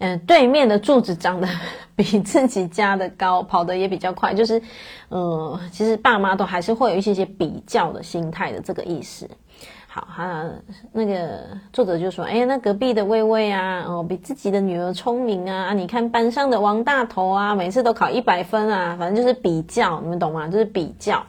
[0.00, 1.46] 嗯，对面的柱子长得
[1.94, 4.60] 比自己家的高，跑得也比较快，就是，
[5.10, 9.28] 嗯，其实爸妈都还是会有一些些比较的心态的这个意思。
[9.86, 10.46] 好，哈，
[10.90, 20.48] 那个作者就说，哎，那隔壁的薇薇啊，哦，比自己的女儿聪明啊，你看班上的王大头啊，每次都考一百分啊，反正就是比较，你们懂吗？
[20.48, 21.22] 就是比较。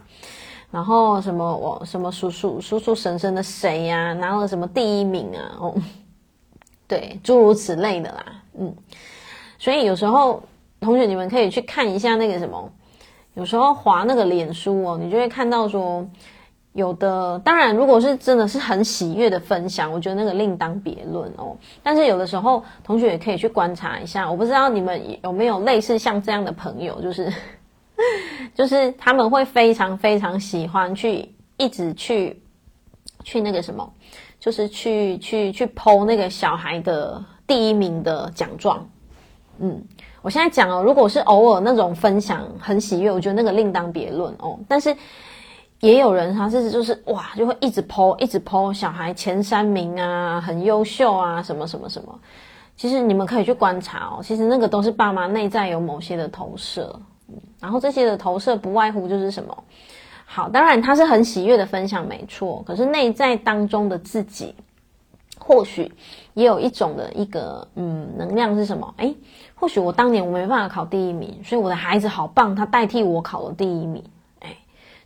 [0.70, 5.58] 然后什么我什么叔叔叔叔婶婶的谁呀，拿了什么第一名啊？
[5.60, 5.76] 哦。
[6.92, 8.26] 对，诸如此类的啦，
[8.60, 8.76] 嗯，
[9.58, 10.44] 所以有时候
[10.82, 12.70] 同学你们可以去看一下那个什么，
[13.34, 16.06] 有时候滑那个脸书哦，你就会看到说，
[16.74, 21.56] 有的当然如果是真的是很喜悦的分享，我觉得那个另当别论哦。
[21.82, 27.34] 但是有的时候同学也可以去观察一下，我不知道你们有没有类似像这样的朋友，就是
[28.54, 32.38] 就是他们会非常非常喜欢去一直去
[33.24, 33.94] 去那个什么。
[34.42, 38.90] 就是去去去剖那个小孩的第一名的奖状。
[39.60, 39.80] 嗯，
[40.24, 44.60] 我现在讲哦，如果是偶尔那种分享很喜悦，我觉得那个另当别论哦。
[44.68, 44.98] 但是
[45.80, 52.20] 也有人他是就是哇，就会一直剖一直剖小孩前三名啊，很优秀啊，什么什么什么。
[52.76, 57.00] 其实你们可以去观察哦，其实那个都是爸妈内在有某些的投射，
[57.60, 59.64] 然后这些的投射不外乎就是什么。
[60.34, 62.64] 好，当然他是很喜悦的分享，没错。
[62.66, 64.56] 可是内在当中的自己，
[65.38, 65.92] 或许
[66.36, 68.94] 也有一种的一个嗯能量是什么？
[68.96, 69.14] 诶，
[69.56, 74.02] 或许我当年我没办法考第一名，所以我的孩子好棒，他代替我考了第一名。
[74.40, 74.56] 诶，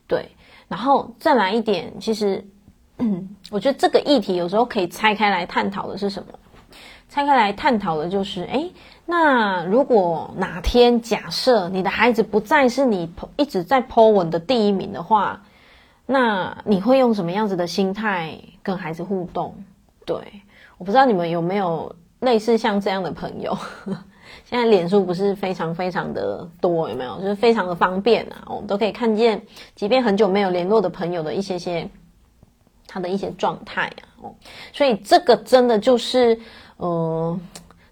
[0.05, 0.29] 对。
[0.67, 2.45] 然后再来一点，其实，
[3.49, 6.37] 我觉得这个议题有时候可以拆开来探讨的是什么？
[7.15, 8.69] 拆开来探讨的就是，诶。
[9.05, 15.41] 那如果哪天假设你的孩子不再是你一直在 po 文的第一名的话，
[16.05, 19.55] 那你会用什么样子的心态跟孩子互动？
[20.05, 20.17] 对，
[20.77, 23.57] 我不知道你们有没有类似像这样的朋友。
[24.43, 27.21] 现在脸书不是非常非常的多，有没有？
[27.21, 29.41] 就是非常的方便啊，我们都可以看见，
[29.73, 31.89] 即便很久没有联络的朋友的一些些
[32.85, 34.03] 他的一些状态啊。
[34.21, 34.35] 哦，
[34.73, 36.37] 所以这个真的就是，
[36.77, 37.39] 呃。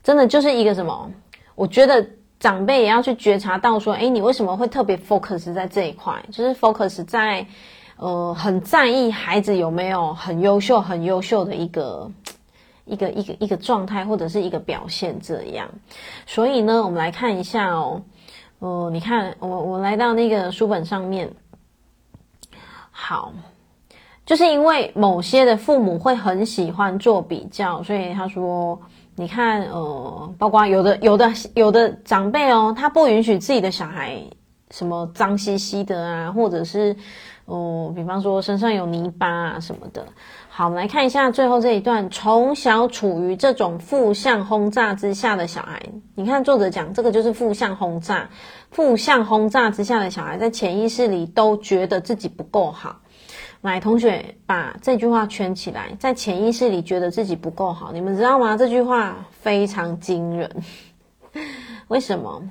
[0.03, 1.09] 真的就是一个什么？
[1.55, 2.05] 我觉得
[2.37, 6.21] 长辈也要去觉察到说，诶，你为什么会特别 focus 在这一块？
[6.29, 7.47] 就是 focus 在，
[7.95, 12.11] 呃，很在意孩子有没有很优秀、很优秀的一个
[12.83, 15.69] 一个一个一个状态，或者是一个表现这样。
[16.25, 18.01] 所以呢，我们来看一下哦，
[18.59, 21.31] 呃，你看，我我来到那个书本上面，
[22.91, 23.31] 好，
[24.25, 28.79] 就是因为某些的父母会很喜欢做比较，所以他说。
[29.15, 34.19] 你看，呃，包括有的、有的、有的长辈哦，他不允许自己的小孩
[34.71, 36.95] 什么脏兮兮的啊，或者是，
[37.45, 40.03] 哦、比方说身上有泥巴啊什么的。
[40.49, 45.79] 好，我们来看一下最后这一段，从小处于这种负向轰炸之下的小孩，
[46.15, 48.27] 你看作者讲这个就是负向轰炸，
[48.71, 52.95] 负向轰炸之下的小孩在潜意识里都觉得自己不够好。
[53.63, 58.57] 来，同学把这句话圈起来，在潜意识里觉得自己不够好，你们知道吗？
[58.57, 60.51] 这句话非常惊人。
[61.87, 62.43] 为什么？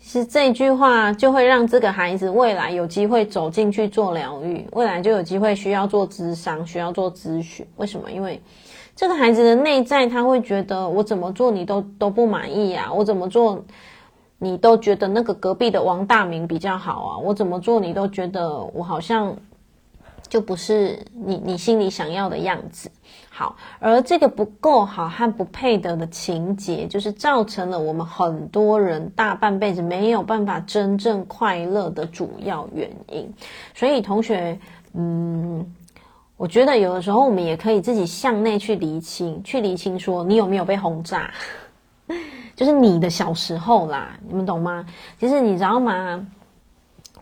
[0.00, 7.66] 其实这句话就会让这个孩子未来有机会走进去做疗愈，未来就有机会需要做咨商，需要做咨询。
[7.76, 8.10] 为什么？
[8.10, 8.40] 因为
[8.94, 13.62] 这个孩子的内在他会觉得，我怎么做你都都不满意呀，我怎么做
[14.38, 19.36] 你都觉得那个隔壁的王大明比较好啊，我怎么做你都觉得我好像。
[20.28, 22.90] 就不是你你心里想要的样子。
[23.30, 33.30] 好，而这个不够好和不配得的情节，就是造成了我们很多人大半辈子没有办法真正快乐的主要原因。
[33.74, 34.58] 所以，同学，
[34.94, 35.64] 嗯，
[36.38, 41.30] 我觉得有的时候我们也可以自己向内去厘清，去厘清说你有没有被轰炸，
[42.56, 44.86] 就是你的小时候啦，你们懂吗？
[45.20, 46.26] 其实你知道吗？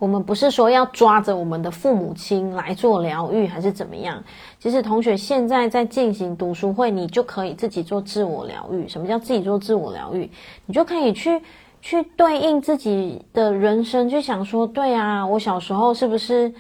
[0.01, 4.23] 我们不是说要抓着我们的父母亲来做疗愈，还是怎么样？
[4.59, 8.89] 其实同学现在在进行读书会，你就可以自己做自我疗愈。
[8.89, 10.29] 什么叫自己做自我疗愈？
[10.67, 11.41] 你就可以去
[11.81, 16.53] 去对应自己的人生，去想说：对啊，我小时候是不是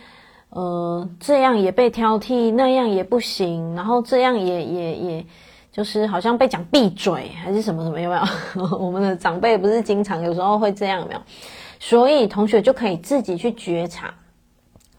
[0.50, 5.26] 呃这样也被挑剔，那样也不行，然后这样也也也
[5.72, 8.00] 就是好像被讲闭嘴，还是什么什么？
[8.00, 8.22] 有没有？
[8.78, 11.20] 我们的长辈不是经常有时候会这样，有没有？
[11.86, 14.14] 所以同学就可以自己去觉察，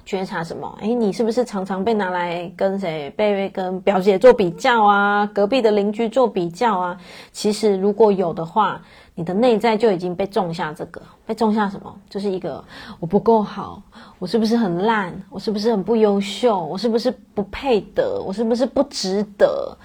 [0.05, 0.77] 觉察什么？
[0.81, 3.09] 诶，你是不是常常被拿来跟谁？
[3.17, 5.25] 被跟表姐做比较啊？
[5.33, 6.97] 隔壁的邻居做比较啊？
[7.31, 8.79] 其实如果有的话，
[9.15, 11.91] 你的内在就已经被种下这个，被种下什么？
[12.07, 12.63] 就是一个
[12.99, 13.81] 我不够好，
[14.19, 15.11] 我是不是很烂？
[15.31, 16.63] 我是不是很不优秀？
[16.63, 18.21] 我是不是不配得？
[18.23, 19.75] 我是不是不值得？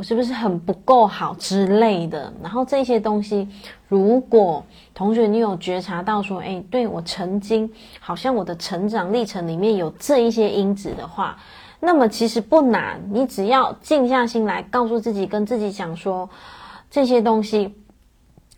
[0.00, 2.32] 我是不是很不够好之类的？
[2.42, 3.46] 然后这些东西，
[3.86, 11.36] 如果同学你有觉察到说，诶，对，我曾经好像我的成长历程里面有这一些因子的话，
[11.80, 16.30] 那么其实不难，你只要静下心来，告诉自己，跟自己讲说，
[16.90, 17.74] 这些东西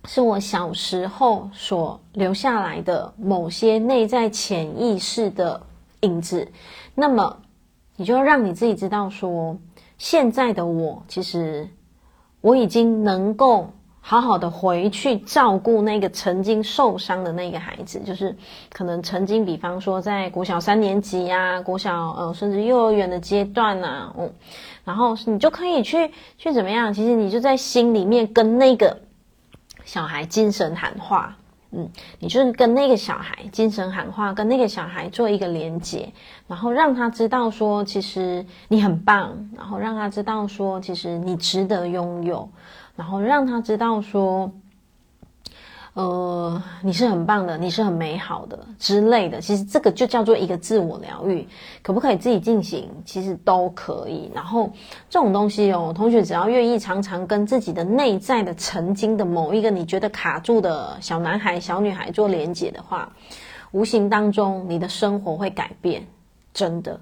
[0.04, 5.60] 是我小时候所留下来的某些内在潜意识的
[6.02, 6.46] 影子，
[6.94, 7.36] 那么
[7.96, 9.58] 你就让你自己知道说。
[10.02, 11.68] 现在的我，其实
[12.40, 18.36] 我已经能够好好的回去照顾那个曾经受伤的那个孩子，就是
[18.72, 24.32] 可能曾经，比方说在国小三年级呀、啊，国小呃，甚至幼儿园的阶段呐、啊，嗯，
[24.84, 26.92] 然后你就可以去去怎么样？
[26.92, 29.02] 其实你就在心里面跟那个
[29.84, 31.36] 小孩精神谈话，
[31.72, 36.12] 嗯，你就是跟那个小孩精神喊话，跟那个小孩做一个连接，
[36.46, 42.48] 然后让他知道说，其实你很棒，然后让他知道说，其实你值得拥有，
[42.94, 44.52] 然后让他知道说。
[45.94, 49.42] 呃，你是很棒的，你是很美好的之类的。
[49.42, 51.46] 其实这个就叫做一个自我疗愈，
[51.82, 52.88] 可不可以自己进行？
[53.04, 54.30] 其实都可以。
[54.34, 54.72] 然后
[55.10, 63.12] 这种东西哦，同学只要愿意常常跟自己的内在的曾经的某一个你觉得卡住的小男孩、小女孩做连结的话，
[63.72, 66.06] 无形当中你的生活会改变，
[66.54, 66.98] 真的。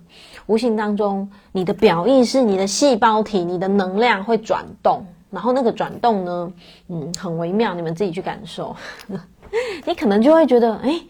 [0.46, 5.06] 无形当中你的表意识、你的细胞体、你的能量会转动。
[5.30, 6.52] 然后那个转动呢，
[6.88, 8.74] 嗯，很微妙，你们自己去感受。
[9.86, 11.00] 你可能就会觉得，哎，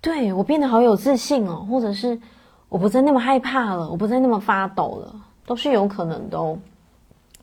[0.00, 2.18] 对，我变得好有自信哦，或者是
[2.68, 5.14] 我不再那么害怕了，我不再那么发抖了，
[5.46, 6.58] 都是有可能的哦。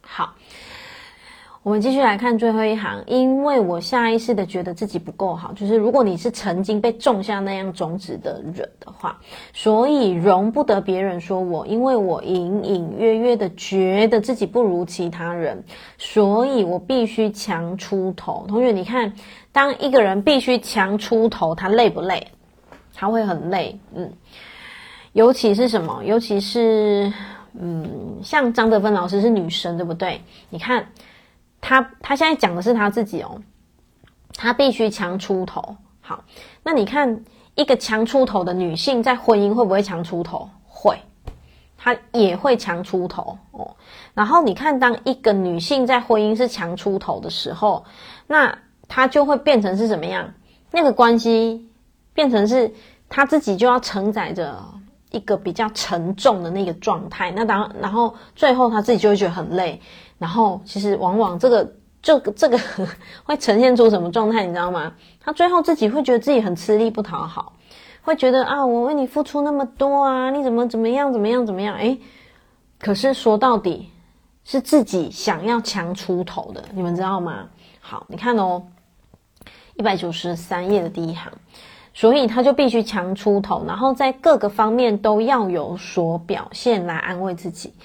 [0.01, 0.33] 好。
[1.67, 9.19] 我们继续来看最后一行，因为我下意识的觉得自己不够好，就是如果你是曾经被种下那样种子的人的话，
[9.51, 15.61] 所以容不得别人说我，因为我隐隐约约的觉得自己不如其他人，
[15.97, 18.45] 所以我必须强出头。
[18.47, 19.11] 同学，你看，
[19.51, 22.25] 当一个人必须强出头，他累不累？
[22.95, 24.09] 他会很累，嗯，
[25.11, 26.01] 尤其是什么？
[26.05, 27.11] 尤其是，
[27.59, 27.85] 嗯，
[28.23, 30.21] 像张德芬老师是女生，对不对？
[30.49, 30.87] 你看。
[31.61, 33.41] 他他现在讲的是他自己哦，
[34.35, 35.75] 他必须强出头。
[36.01, 36.23] 好，
[36.63, 37.23] 那你看
[37.55, 40.49] 一个强出头的女性在婚姻会不会强出头？
[40.65, 40.97] 会，
[41.75, 43.75] 她也会强出头哦。
[44.13, 47.83] 然后你看，当一个女性在婚姻是强出头的时候，
[48.27, 50.31] 那她就会变成是什么样？
[50.71, 51.67] 那个关系
[52.13, 52.71] 变成是
[53.09, 54.63] 她自己就要承载着
[55.11, 57.31] 一个比较沉重的那个状态。
[57.31, 59.81] 那当然后最后她自己就会觉得很累。
[60.19, 62.59] 然后，其实往往这个这个这个
[63.23, 64.91] 会呈现出什么状态，你知道吗？
[65.19, 67.53] 他最后自己会觉得自己很吃力不讨好，
[68.01, 71.75] 会觉得啊，我为你付出那么多啊，你怎么怎么样怎么样怎么样？
[71.75, 71.99] 诶，
[72.79, 73.91] 可是说到底
[74.43, 77.49] 是自己想要强出头的，你们知道吗？
[77.79, 78.63] 好，你看哦，
[79.75, 81.31] 一百九十三页的第一行，
[81.93, 87.75] 所以他就必须强出头，然后在各个方面都要有所表现来安慰自己，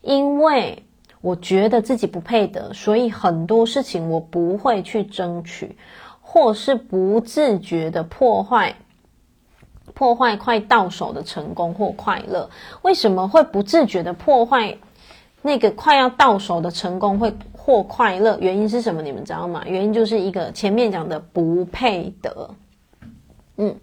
[0.00, 0.82] 因为。
[1.22, 5.76] 我觉得自己不配得，所以很多事情我不会去争取，
[6.20, 8.74] 或是不自觉的破坏，
[9.94, 12.50] 破坏快到手的成功或快乐。
[12.82, 14.76] 为什么会不自觉的破坏
[15.42, 18.36] 那个快要到手的成功会或快乐？
[18.40, 19.00] 原因是什么？
[19.00, 19.62] 你们知道吗？
[19.64, 22.50] 原因就是一个前面讲的不配得。
[23.56, 23.76] 嗯。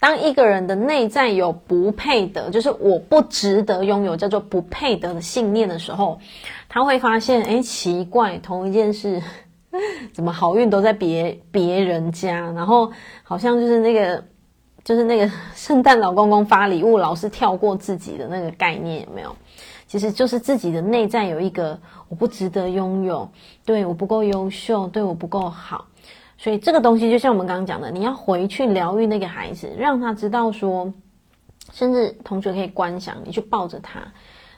[0.00, 6.18] 当一个人的内在有不配得，就是我不值得拥有，叫做不配得的信念的时候，
[6.70, 9.22] 他会发现，哎，奇怪，同一件事，
[10.14, 12.90] 怎么好运都在别别人家，然后
[13.22, 14.24] 好像就是那个，
[14.82, 19.36] 就是那个圣诞老公公发礼物老是跳过自己的那个概念，有没有？
[19.86, 23.30] 其实就是自己的内在有一个我不值得拥有，
[23.66, 25.84] 对，我不够优秀，对，我不够好。
[26.42, 30.90] 所以这个东西就像我们刚刚讲的，你要回去疗愈那个孩子，让他知道说，
[31.70, 34.00] 甚至同学可以观想，你去抱着他，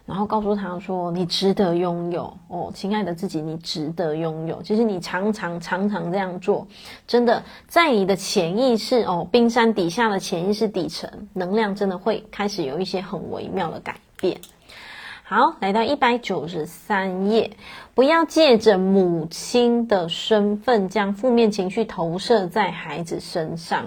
[0.07, 4.63] 然后告诉他说，你值得拥有哦，亲爱的自己，你值得拥有。
[4.63, 6.69] 其实你常常常常这样做，
[7.09, 14.41] 真的在你的潜意识哦，冰山底下的潜意识底层能量，真的会开始有一些很微妙的改变。
[15.35, 17.53] 好，来到一百九十三页，
[17.95, 23.87] 不要借着母亲的身份将负面情绪投射在孩子身上。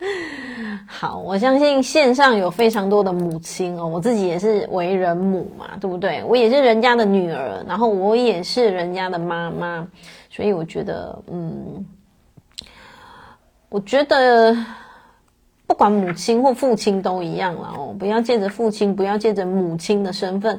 [0.88, 6.24] 好，我相信线上有非常多的母亲哦，我自己也是为人母嘛，对不对？
[6.24, 9.86] 我也是人家的女儿，然后我也是人家的妈妈，
[10.30, 11.84] 所以我觉得，嗯，
[13.68, 14.56] 我觉得。
[15.68, 20.58] 不管母亲或父亲都一样了哦，不要借着父亲，不要借着母亲的身份，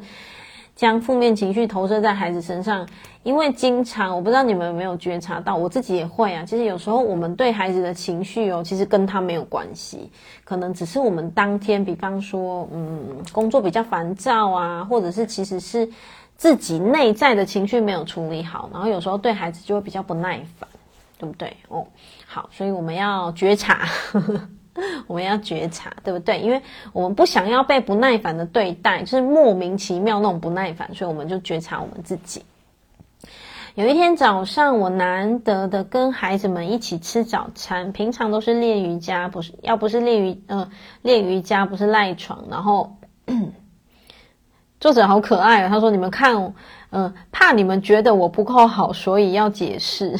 [0.75, 2.87] 将负面情绪投射在孩子身上。
[3.23, 6.45] 因为经常，我不知道你们有没有觉察到，我自己也会啊。
[6.45, 10.11] 其实有时候我们对孩子的情绪哦，其实跟他没有关系，
[10.45, 15.89] 可能只是我们当天，比方说，嗯，工作比较烦躁啊，或者是其实是
[16.37, 20.69] 自己内在的情绪没有处理好，然后有时候对孩子就会比较不耐烦，
[21.17, 21.57] 对不对？
[21.67, 21.85] 哦，
[22.27, 23.87] 好，所以我们要觉察。
[25.07, 26.39] 我们要觉察，对不对？
[26.39, 26.61] 因为
[26.93, 32.43] 我们不想要被不耐烦的对待，就是莫名其妙那种不耐烦，所以我们就觉察我们自己。
[33.75, 40.69] 有一天早上，我难得的跟孩子们一起吃早餐，平常都是练瑜伽，不是，要不是练瑜，呃，
[41.01, 42.45] 练瑜伽不是赖床。
[42.49, 42.97] 然后
[44.81, 46.53] 作者好可爱啊，他说：“你们看，嗯、
[46.89, 50.17] 呃，怕你们觉得我不够好，所以要解释。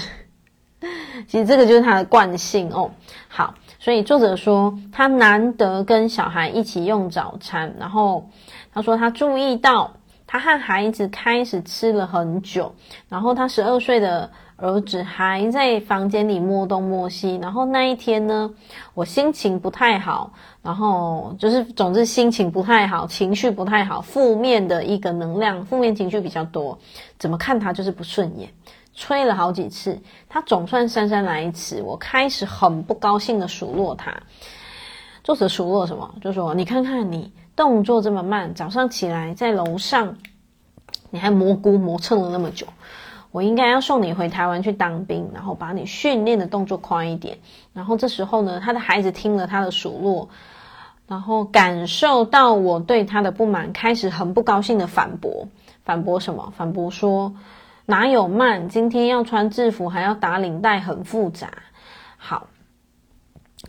[1.27, 2.91] ”其实这个就是他的惯性哦。
[3.27, 8.29] 好，所以作者说他难得跟小孩一起用早餐，然后
[8.73, 9.93] 他说他注意到
[10.27, 12.75] 他和孩子开始吃了很久，
[13.07, 18.51] 然后他十二岁的儿子还在房间里摸东摸西，然后那一天呢，
[18.93, 26.77] 我心情不太好，然后就是总之心情不太好，情绪不太好，负面的一个能量，负面情绪比较多，
[27.17, 28.49] 怎么看他就是不顺眼。
[28.99, 29.97] 催了好几次，
[30.27, 31.81] 他总算姗姗来迟。
[31.81, 34.13] 我开始很不高兴的数落他。
[35.23, 36.15] 作者数落什么？
[36.21, 40.17] 就说你看看你动作这么慢，早上起来在楼上，
[41.11, 42.67] 你还蘑菇磨蹭了那么久。
[43.31, 47.37] 我应该要送你回台湾去当兵，然后把你训练的动作快一点。
[47.71, 50.27] 然后这时候呢，他的孩子听了他的数落，
[51.07, 55.47] 然后感受到我对他的不满，开始很不高兴的反驳。
[55.85, 56.51] 反驳什么？
[56.57, 57.33] 反驳说。
[57.89, 58.69] 哪有慢？
[58.69, 61.49] 今天要穿制服，还要打领带，很复杂。
[62.17, 62.45] 好，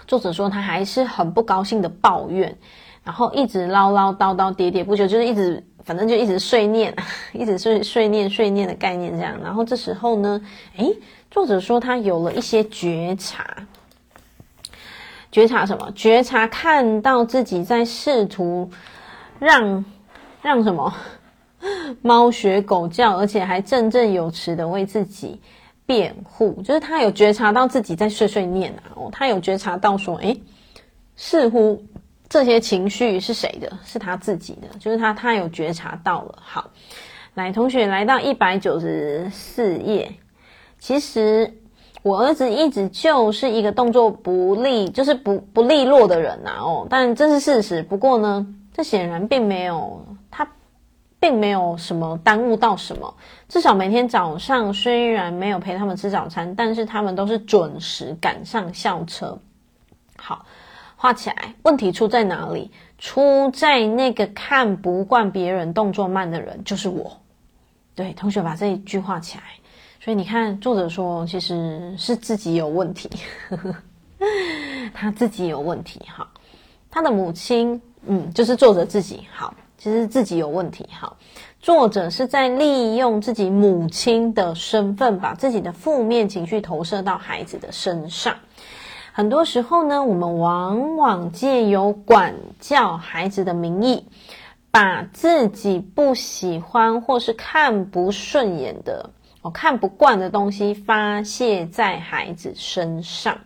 [0.07, 2.55] 作者说他还是很不高兴的抱怨，
[3.03, 6.95] 然后一直唠唠叨叨、喋喋不休，就是一直，反正就一直碎念，
[7.33, 9.41] 一直碎碎念、碎念的概念这样。
[9.43, 10.39] 然后这时候呢，
[10.77, 10.95] 诶，
[11.31, 13.57] 作者说他有了一些觉察，
[15.33, 15.91] 觉察什么？
[15.93, 18.71] 觉察看到自己在试图
[19.39, 19.83] 让
[20.43, 20.93] 让什么？
[22.03, 25.41] 猫学狗叫，而且还振振有词的为自己
[25.85, 30.41] 辩护，就是他有觉察到自己在碎碎念啊，哦，他有觉察到说，诶，
[31.17, 31.83] 似乎
[32.29, 33.71] 这些情绪是谁的？
[33.85, 36.39] 是他自己的，就是他，他有觉察到了。
[36.41, 36.71] 好，
[37.35, 40.11] 来，同学来到一百九十四页，
[40.79, 41.53] 其实
[42.03, 47.83] 我儿子一直就是一个动作不利，就是不不利落的人呐，哦，但这是事实。
[47.83, 50.03] 不过呢，这显然并没有。
[51.21, 53.15] 并没有什么耽误到什么，
[53.47, 59.39] 至少每天早上虽然没有陪他们吃早餐，但是他们都是准时赶上校车。
[60.17, 60.47] 好，
[60.97, 61.55] 画起来。
[61.63, 62.71] 问题出在哪里？
[62.97, 67.15] 出在那个看不惯别人动作慢的人，就是我。
[67.95, 69.45] 对，同学把这一句画起来。
[70.01, 73.11] 所以你看，作者说其实是自己有问题，
[74.95, 76.01] 他自己有问题。
[76.09, 76.27] 好，
[76.91, 79.27] 他的母亲，嗯，就是作者自己。
[79.31, 79.53] 好。
[79.83, 81.17] 其实自己有问题，哈，
[81.59, 88.37] 作者是在利用自己母亲的身份，把自己的负面情绪投射到孩子的身上。
[89.11, 94.05] 很多时候呢，我们往往借由管教孩子的名义，
[94.71, 99.09] 把自己不喜欢或是看不顺眼的、
[99.41, 103.39] 我看不惯的东西发泄在孩子身上，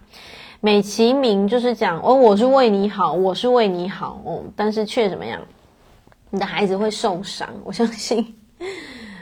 [0.58, 5.40] 美其名就是讲哦，我是为你好，我是为你好哦，但是却怎么样？
[6.34, 8.34] 你的孩子会受伤，我相信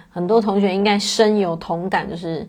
[0.09, 2.09] 很多同学应该深有同感。
[2.09, 2.49] 就是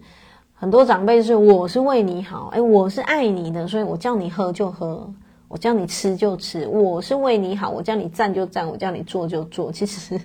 [0.53, 5.05] 很多长辈是我是为你好，诶，我是爱你的，所以我叫你喝就喝，
[5.49, 9.70] 我叫你吃就吃，我是为你好，我叫你站就站，我叫你坐就坐。
[9.70, 10.18] 其实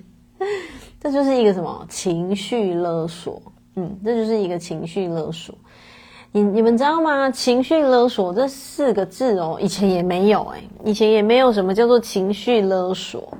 [1.01, 3.43] 这就是一个什么情绪勒索？
[3.75, 5.53] 嗯，这就是一个情绪勒索。
[6.31, 7.29] 你你们知道吗？
[7.29, 13.37] 情绪勒索这四个字哦，以前也没有诶，以前也没有什么叫做情绪勒索。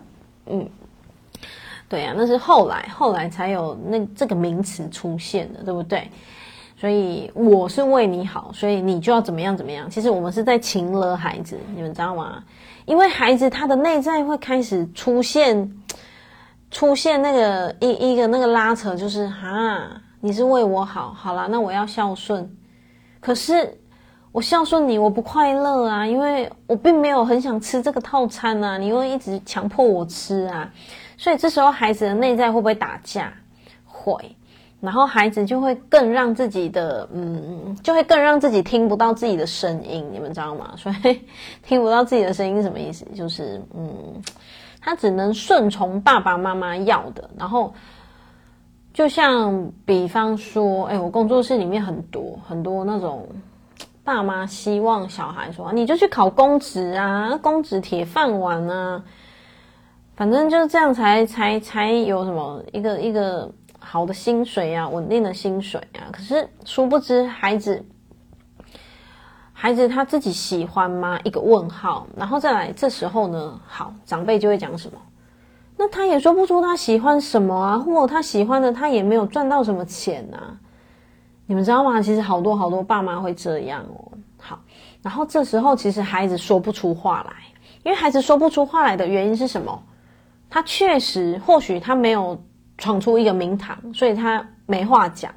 [0.47, 0.69] 嗯。
[1.89, 6.11] 对、啊，那是后来后来才有那这个名词出现的，对不对？
[6.77, 9.91] 所以我是为你好，所以你就要怎么样怎么样。
[9.91, 12.45] 其实我们是在情勒孩子，你们知道吗？
[12.85, 15.73] 因为孩子他的内在会开始出现
[16.71, 22.49] 出现那个一一个那个拉扯，就是哈，你是为我好，好啦，那我要孝顺。
[23.19, 23.77] 可是
[24.31, 30.71] 我孝顺你，我不快乐啊，因为我并没有很想吃这个套餐啊，你又一直强迫我吃啊。
[31.19, 33.31] 所以这时候孩子的内在会不会打架？
[33.85, 34.37] 会，
[34.81, 40.73] 然后孩子就会更让自己的嗯，就会更让自己听不到自己的声音，你们知道吗？
[40.79, 41.21] 所以
[41.65, 43.05] 听不到自己的声音是什么意思？
[43.17, 44.23] 就是嗯，
[44.81, 47.29] 他只能顺从爸爸妈妈要的。
[47.37, 47.75] 然后
[48.95, 53.29] 就像比方说，哎，我工作室里面很多很多那种
[54.05, 59.03] 爸妈希望小孩说，你就去考公职啊，公职铁饭碗啊。
[60.19, 63.49] 反正就是这样才才才有什么一个一个
[63.79, 66.11] 好的薪水啊，稳定的薪水啊。
[66.11, 67.87] 可是殊不知孩子，
[69.53, 71.21] 孩子他自己喜欢吗？
[71.23, 72.05] 一个问号。
[72.17, 74.99] 然后再来，这时候呢，好，长辈就会讲什么？
[75.77, 80.59] 那他也说不出他喜欢什么啊，或他喜欢的他也没有赚到什么钱啊。
[81.47, 82.03] 你们知道吗？
[82.03, 84.19] 其实好多好多爸妈会这样哦。
[84.37, 84.59] 好，
[85.01, 87.33] 然后这时候其实孩子说不出话来，
[87.85, 89.81] 因为孩子说不出话来的原因是什么？
[90.51, 92.43] 他确实，或许他没有
[92.77, 95.33] 闯出一个名堂，所以他没话讲。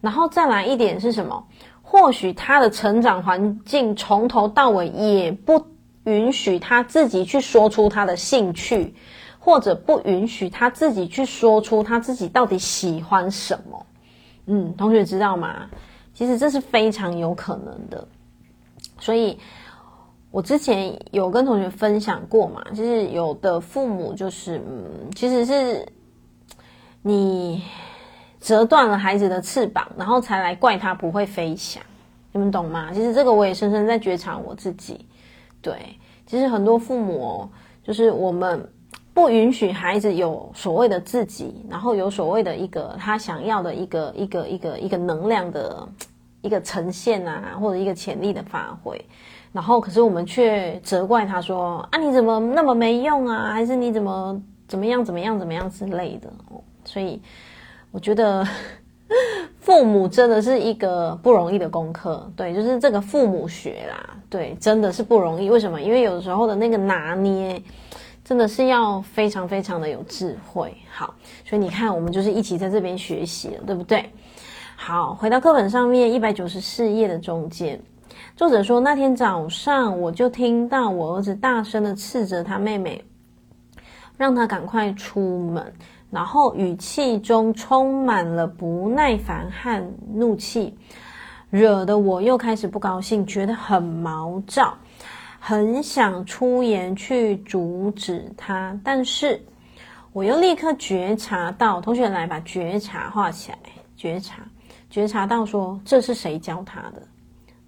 [0.00, 1.46] 然后再来一点是什么？
[1.82, 5.64] 或许他的成长环境从头到尾也不
[6.04, 8.94] 允许他自己去说出他的兴趣，
[9.38, 13.86] 或者不允许他自己去说出他自己到底喜欢什么。
[14.46, 15.68] 嗯，同学知道吗？
[16.14, 18.06] 其实这是非常有可能的。
[18.98, 19.38] 所以，
[20.30, 25.86] 我之前有跟同学分享过嘛，就是有的父母就是，嗯，其实是
[27.02, 27.62] 你。
[28.40, 31.82] 折断了孩子的翅膀，然后才来怪他不会飞翔，
[32.30, 32.92] 你们懂吗？
[32.94, 35.04] 其实这个我也深深在觉察我自己。
[35.60, 35.74] 对，
[36.24, 37.50] 其实很多父母，
[37.82, 38.70] 就是我们
[39.12, 45.88] 不允许孩子有所谓的自己，然后有所谓的一个他想要的一个一个一个一个能量的
[46.40, 49.04] 一个呈现啊，或者一个潜力的发挥，
[49.52, 53.52] 然后可是我们却责怪他说啊，你怎么那么没用啊？
[53.52, 56.30] 还是你怎么怎么样怎么样怎么样之类的，
[56.84, 57.20] 所以。
[57.90, 58.46] 我觉得
[59.60, 65.48] 父母真的是一个不容易的功课，对，就是这个父母学啦，对，真的是不容易。
[65.48, 65.80] 为什么？
[65.80, 67.60] 因为有时候的那个拿捏，
[68.22, 70.76] 真的是要非常非常的有智慧。
[70.90, 71.14] 好，
[71.46, 74.12] 所以你看，我们就是一起在这边学习了，对不对？
[74.76, 77.80] 好，回到课本上面一百九十四页的中间，
[78.38, 83.04] 作者说，那天早上我就听到我儿子大声的斥责他妹妹，
[84.16, 85.72] 让他赶快出门。
[86.08, 90.72] 然后语气中充满了不耐烦和怒气，
[91.50, 94.72] 惹得我又开始不高兴，觉得很毛躁，
[95.40, 98.78] 很想出言去阻止他。
[98.84, 99.44] 但是
[100.12, 103.58] 我又立刻觉察到，同学来把觉察画起来，
[103.96, 104.44] 觉察，
[104.88, 107.02] 觉察到说，这是谁教他的？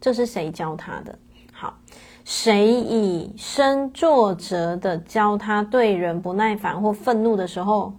[0.01, 1.19] 这是谁教他的？
[1.53, 1.77] 好，
[2.25, 7.93] 谁以身作则的教他对人不耐烦或愤怒的时候，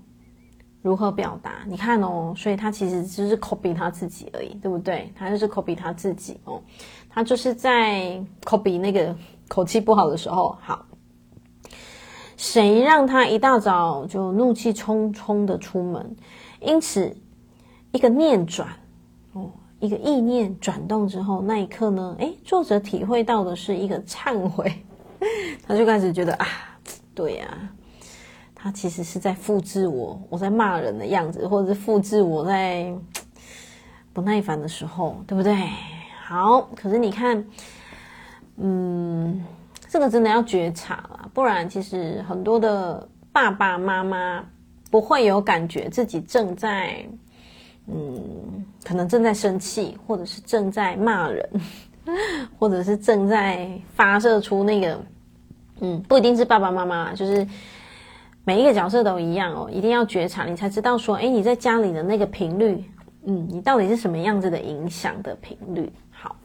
[0.82, 1.64] 如何表达？
[1.68, 5.14] 你看哦，所以他其实只是 copy 他自己而已，对不对？
[5.16, 6.60] 他就是 copy 他自己哦，
[7.08, 9.16] 他就是在 copy 那个
[9.48, 10.58] 口气不好的时候。
[10.60, 10.84] 好，
[12.36, 16.16] 谁让他一大早就怒气冲冲的出门？
[16.60, 17.16] 因此，
[17.92, 18.68] 一个念转，
[19.82, 24.72] 一个意念转动之后，那一刻呢，诶，作者体会到的是一个忏悔，
[25.68, 26.48] 他就开始觉得啊，
[27.16, 27.48] 对呀、
[28.54, 32.94] 他其实是在复制我，我在骂人的样子，或者是复制我在
[34.14, 35.58] 不耐烦的时候，对不对？
[36.24, 37.44] 好，可是你看，
[38.58, 39.44] 嗯，
[39.90, 44.46] 这个真的要觉察了，不然其实很多的爸爸妈妈
[44.92, 47.04] 不会有感觉自己正在，
[47.92, 51.50] 嗯，可能正在生气，或者是正在骂人，
[52.58, 55.00] 或者是正在发射出那个，
[55.82, 57.48] 嗯，不一定是爸爸妈妈，就是。
[58.44, 62.84] 每一个角色都一样哦，一定要觉察，你才知道说，诶，你在家里的那个频率，
[63.26, 65.94] 嗯，你到底是什么样子的影响的频率？
[66.10, 66.36] 好，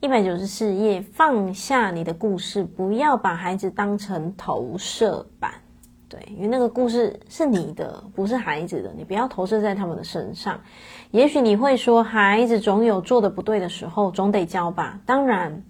[0.00, 5.52] 一百九十四页，放下你的故事，不要把孩子当成投射板，
[6.08, 10.60] 对，因为那个故事是你的，不是孩子的，你不要投射在他们的身上。
[11.10, 15.00] 也许你会说，孩子总有做的不对的时候，总得教吧？
[15.04, 15.62] 当然，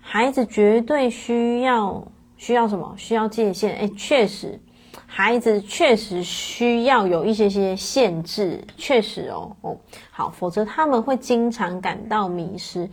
[0.00, 2.06] 孩子绝对需要。
[2.40, 2.94] 需要什么？
[2.96, 3.74] 需要界限。
[3.78, 4.60] 诶，确实，
[5.06, 8.62] 孩子确实需要有一些些限制。
[8.76, 9.76] 确实哦，哦，
[10.12, 12.88] 好，否则他们会经常感到迷失，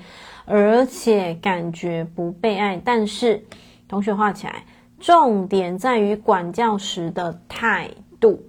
[0.46, 2.82] 而且感觉不被爱。
[2.84, 3.46] 但是，
[3.88, 4.64] 同学画起来，
[5.06, 8.42] 重点在于管教时的态度。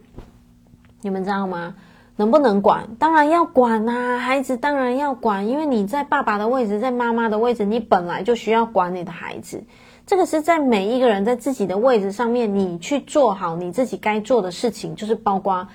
[1.03, 1.75] 你们知道吗？
[2.17, 2.97] 能不能管？
[2.99, 4.19] 当然要管啊！
[4.19, 9.65] 孩子当然要管，因为你在爸爸的位置，在妈妈的位置，你本来就需要管你的孩子。
[10.07, 15.69] 这个是在每一个人在自己的位置上面，你去做好你自己该做的事情，就是包括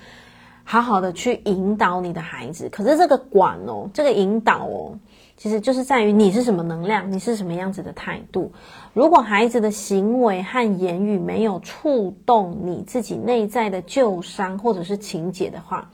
[0.63, 2.69] 好好的去引导你的孩子。
[2.69, 4.97] 可是这个管哦，这个引导哦，
[5.41, 8.51] 其实就是在于你是什么能量，你是什么样子的态度。
[8.93, 15.89] 如果孩子的行为和言语没有触动你自己内在的旧伤或者是情结的话，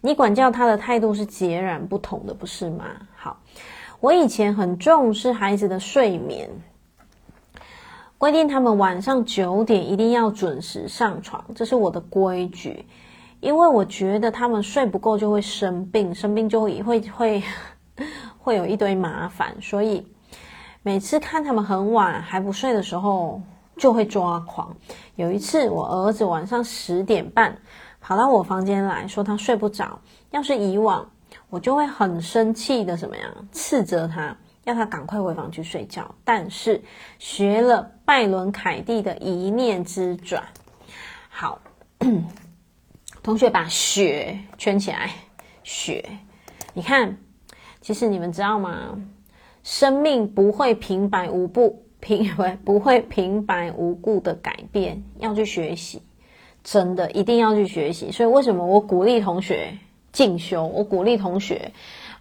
[0.00, 2.84] 你管教他的态度是截然不同的，不是吗？
[3.14, 3.38] 好，
[4.00, 6.50] 我以前很重视孩子的睡眠。
[8.18, 12.84] 规定他们晚上九点一定要准时上床，这是我的规矩。
[13.38, 17.42] 因为我觉得他们睡不够就会生病，生病就会会会会
[18.40, 20.06] 会有一堆麻烦，所以
[20.82, 23.40] 每次看他们很晚还不睡的时候
[23.76, 24.74] 就会抓狂。
[25.16, 27.56] 有一次，我儿子晚上十点半
[28.00, 31.08] 跑到我房间来说他睡不着，要是以往
[31.48, 34.36] 我就会很生气的什么样斥责他。
[34.64, 36.80] 要他赶快回房去睡觉，但是
[37.18, 40.44] 学了拜伦凯蒂的一念之转，
[41.30, 41.58] 好，
[43.22, 45.10] 同学把学圈起来，
[45.64, 46.04] 学，
[46.74, 47.16] 你看
[47.80, 48.98] 其实你们知道吗？
[49.62, 56.00] 生命不会平白无故 平不会平白无故的改变，要去学习，
[56.64, 58.10] 真的一定要去学习。
[58.10, 59.76] 所以为什么我鼓励同学
[60.10, 60.64] 进修？
[60.66, 61.70] 我鼓励同学，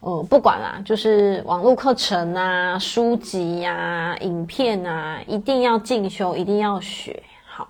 [0.01, 7.23] 呃，不管啦，就是网络课程啊、书籍呀、啊、影片啊，一定要进修，一定要学。
[7.45, 7.69] 好，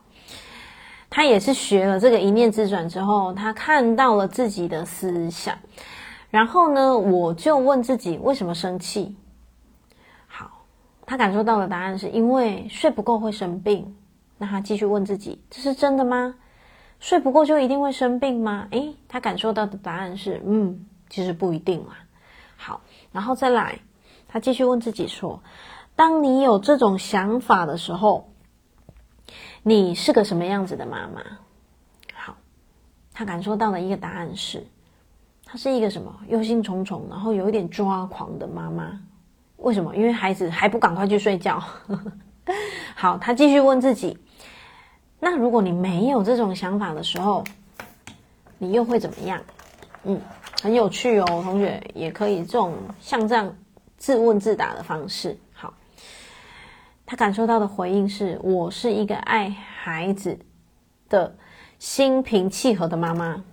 [1.11, 5.55] 他也是学了这个一念之转之后，他看到了自己的思想，
[6.29, 9.15] 然后呢，我就问自己为什么生气？
[10.27, 10.65] 好
[11.05, 13.95] 他感受到的答案是因为睡不够会生病，
[14.37, 16.35] 那他继续问自己：这是真的吗？
[16.99, 18.67] 睡不够就一定会生病吗？
[18.71, 21.97] 诶，他感受到的答案是：嗯，其实不一定啊。
[22.57, 23.79] 好，然后再来，
[24.27, 25.41] 他继续问自己说：
[25.95, 28.29] 当你有这种想法的时候，
[29.63, 31.23] 你是个什么样子的妈妈？
[32.13, 32.35] 好，
[33.13, 34.67] 他感受到的一个答案是：
[35.51, 39.01] 她是一个什么忧心忡忡，然后有一点抓狂的妈妈。
[39.57, 39.95] 为什么？
[39.95, 41.59] 因为孩子还不赶快去睡觉。
[42.95, 44.15] 好，他继续问自己：
[45.19, 47.43] 那如果你没有这种想法的时候，
[48.59, 49.41] 你又会怎么样？
[50.03, 50.21] 嗯，
[50.61, 53.51] 很有趣哦，同学也可以这种像这样
[53.97, 55.35] 自问自答的方式。
[55.51, 55.73] 好，
[57.07, 60.37] 他感受到的回应是：我是一个爱孩子
[61.09, 61.35] 的
[61.79, 63.43] 心平气和的妈妈。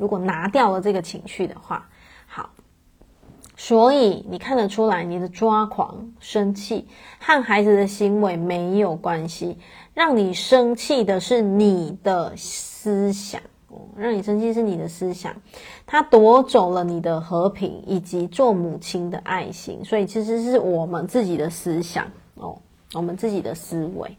[0.00, 1.86] 如果拿掉了这个情绪的话。
[2.26, 2.48] 好
[3.56, 6.88] 所以你看得出来，你的抓狂、生气
[7.18, 9.58] 和孩子的行为没有关系。
[9.92, 13.42] 让你生气的是你的思想，
[13.94, 15.34] 让你生气是你的思想，
[15.84, 19.84] 他夺走了你的和平以及做母亲的爱心。
[19.84, 22.56] 所以其实是我们自己的思想哦，
[22.94, 24.16] 我们自己的思维。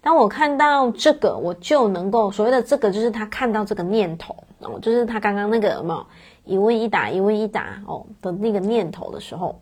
[0.00, 6.06] 当我看到这个，我就能够所谓的这个，就是他看到这个念头哦，就是他刚刚那个有没有？
[6.44, 9.60] 一问一答，一问一答哦的那个念头的时候，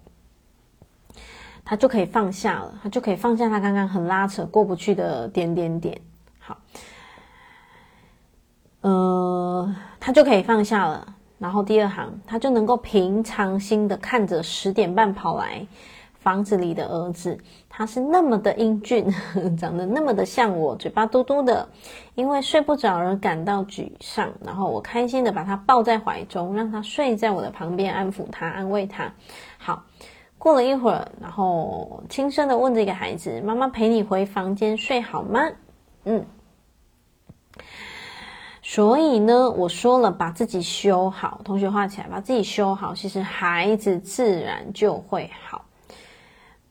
[1.65, 5.99] 他就可以放下了，他就可以放下他刚刚很拉扯过不去的点点点。
[6.39, 6.59] 好，
[8.83, 11.17] 呃，他就可以放下了。
[11.39, 15.67] 然后第二行，他就能够平常心的看着十点半跑来
[16.21, 17.39] 房子里的儿子，
[17.77, 19.05] 他是那么的英俊，
[19.59, 21.69] 长得那么的像我，嘴巴嘟嘟的，
[22.15, 24.31] 因为睡不着而感到沮丧。
[24.45, 29.13] 然后我开心的把他抱在怀中，让他睡在我的旁边，安抚他，安慰他。
[29.59, 29.83] 好，
[30.39, 35.41] 过了一会儿，然后轻声的问这个孩子：“妈妈陪你回房间睡好吗？”
[36.07, 36.25] 嗯。
[38.63, 45.65] 所以呢，我说了，把自己修好，同学画起来，把自己修好，其实孩子自然就会好。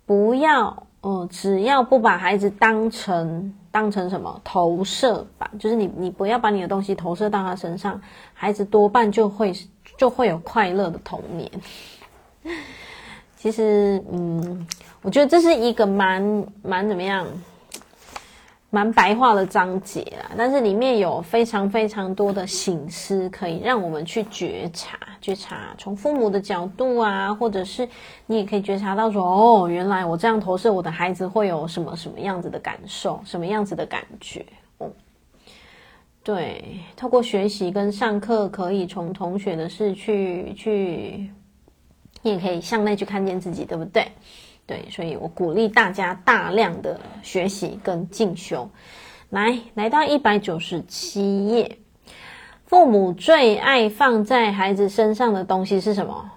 [0.06, 8.00] 不要，哦、只要不把孩子当成当成什么投射吧，就是你你不要把你的东西投射到他身上，
[8.34, 9.54] 孩子多半就会
[9.98, 11.52] 就会有快乐的童年。
[13.36, 14.66] 其实，嗯，
[15.02, 17.28] 我觉得这是一个蛮蛮怎么样？
[18.74, 25.76] 蛮白话的章节啦，但是里面有非常非常多的醒思，可以让我们去觉察、觉察。
[25.78, 27.88] 从父母的角度啊，或者是
[28.26, 34.44] 你也可以觉察到说，哦，原来我这样投射我的孩子会有什么什么样子的感受，什么样子的感觉。
[34.80, 34.90] 哦，
[36.24, 41.30] 对，透过学习跟上课，可以从同学的事去去，
[42.24, 44.08] 你也可以向内去看见自己，对不对？
[44.66, 48.70] 对，所以我鼓励大家大量的学习跟进修。
[49.30, 51.80] 来，来到一百九十七页，
[52.66, 56.32] 父母最爱放在孩子身上的东西是什么？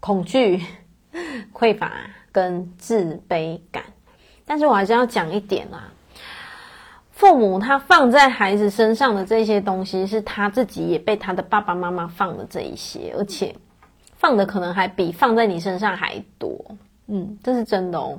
[0.00, 0.62] 恐惧、
[1.52, 1.92] 匮乏
[2.32, 3.84] 跟自卑感。
[4.44, 5.92] 但是我还是要讲一点啦，
[7.12, 13.54] 父母他放在孩子身上的这些东西，是他自己也被他的爸爸妈妈放的这一些，而且
[14.16, 16.76] 放的可能还比放在你身上还多。
[17.06, 18.18] 嗯，这是真的哦。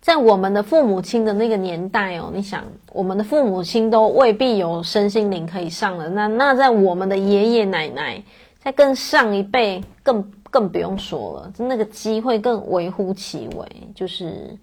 [0.00, 8.22] 在我们的父母亲的那个年代哦，你想，我们的父母亲都未必有身心灵可以上了，那那在我们的爷爷奶奶，
[8.62, 14.56] 在更上一辈，更更不用说了，那个机会更微乎其微，就是，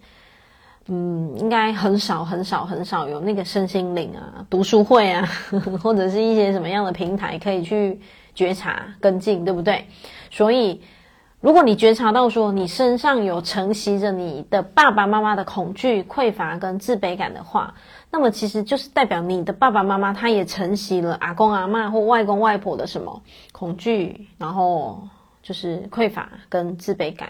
[0.87, 5.29] 嗯，应该很少很少很少有那个身心灵啊，读书会啊，
[5.81, 7.99] 或者是一些什么样的平台可以去
[8.33, 9.85] 觉察跟进，对不对？
[10.31, 10.81] 所以。
[11.45, 17.75] 如果你觉察到说你身上有承袭着你的爸爸妈妈的恐惧、匮乏跟自卑感的话，
[18.09, 23.21] 那么其实就是代表你的爸爸妈妈他也承袭了阿公阿嬷或外公外婆的什么
[23.51, 25.07] 恐惧，然后
[25.43, 27.29] 就是匮乏跟自卑感。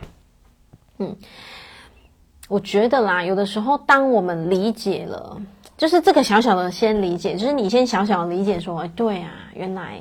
[0.97, 1.17] 嗯，
[2.47, 5.41] 我觉得啦，有的时候当我们理解了，
[5.75, 9.99] 就是这个小小的先理解，就是你先小小的理解说，哎，对啊，原来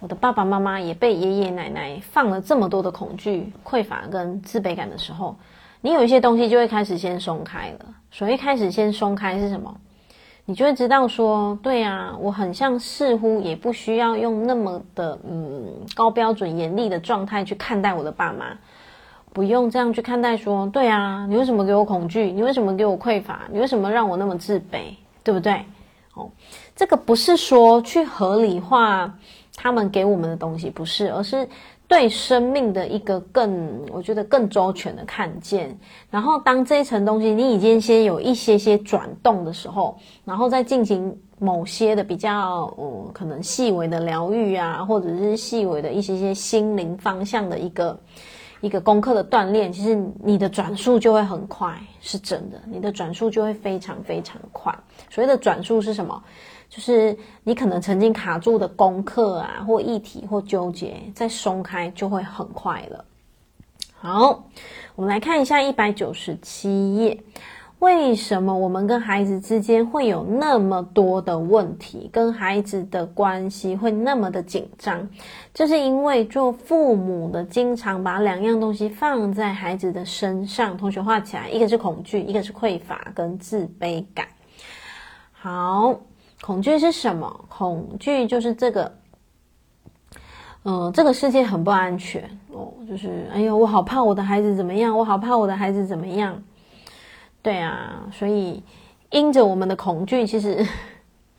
[0.00, 5.36] 我的爸爸妈妈也被爷爷奶奶放了这么多的恐惧、匮乏跟自卑感的时候，
[5.80, 7.86] 你有一些东西就会开始先松开了。
[8.10, 9.74] 所以开始先松开是什么？
[10.46, 18.58] 你就会知道说，对啊，我很像似乎也不需要用那么的嗯高标准、严厉的状态去看待我的爸妈，
[19.32, 22.30] 不用这样去看待说，对啊，你为什么给我恐惧？
[22.30, 23.40] 你为什么给我匮乏？
[23.50, 24.94] 你为什么让我那么自卑？
[25.22, 25.64] 对不对？
[26.12, 26.30] 哦，
[26.76, 29.14] 这个不是说去合理化
[29.64, 31.48] 他们给我们的东西，不是，而是
[31.88, 35.74] 对生命的一个更，我觉得更周全的看见。
[36.10, 47.98] 然后，当这一层东西你已经先有一些些转动的时候，然后再进行某些的比较，嗯，可能细微的疗愈啊，或者是细微的一些些心灵方向的一个。
[48.60, 54.74] 一个功课的锻炼，其实你的转速就会很快，是真的，你的转速就会非常非常快。
[55.10, 56.22] 所谓的转速是什么？
[56.74, 63.04] 就是你可能曾经卡住的功课啊，或议题或纠结，再松开就会很快了。
[63.92, 64.44] 好，
[64.96, 67.16] 我们来看一下一百九十七页。
[67.78, 75.08] 为什么我们跟孩子之间会有那么多的问题，跟孩子的关系会那么的紧张？
[75.52, 80.76] 这是因为做父母的经常把两样东西放在孩子的身上。
[80.76, 84.26] 同学画起来，一个是恐惧，一个是匮乏跟自卑感。
[85.32, 86.00] 好，
[86.44, 87.44] 恐惧是什么？
[87.48, 88.94] 恐惧就是这个，
[90.64, 96.42] 嗯、呃，这个世界很不安全哦，就是哎呦，我好怕我的孩子怎么样，我好怕我的孩子怎么样。
[97.40, 98.62] 对啊，所以
[99.08, 100.66] 因着我们的恐惧，其实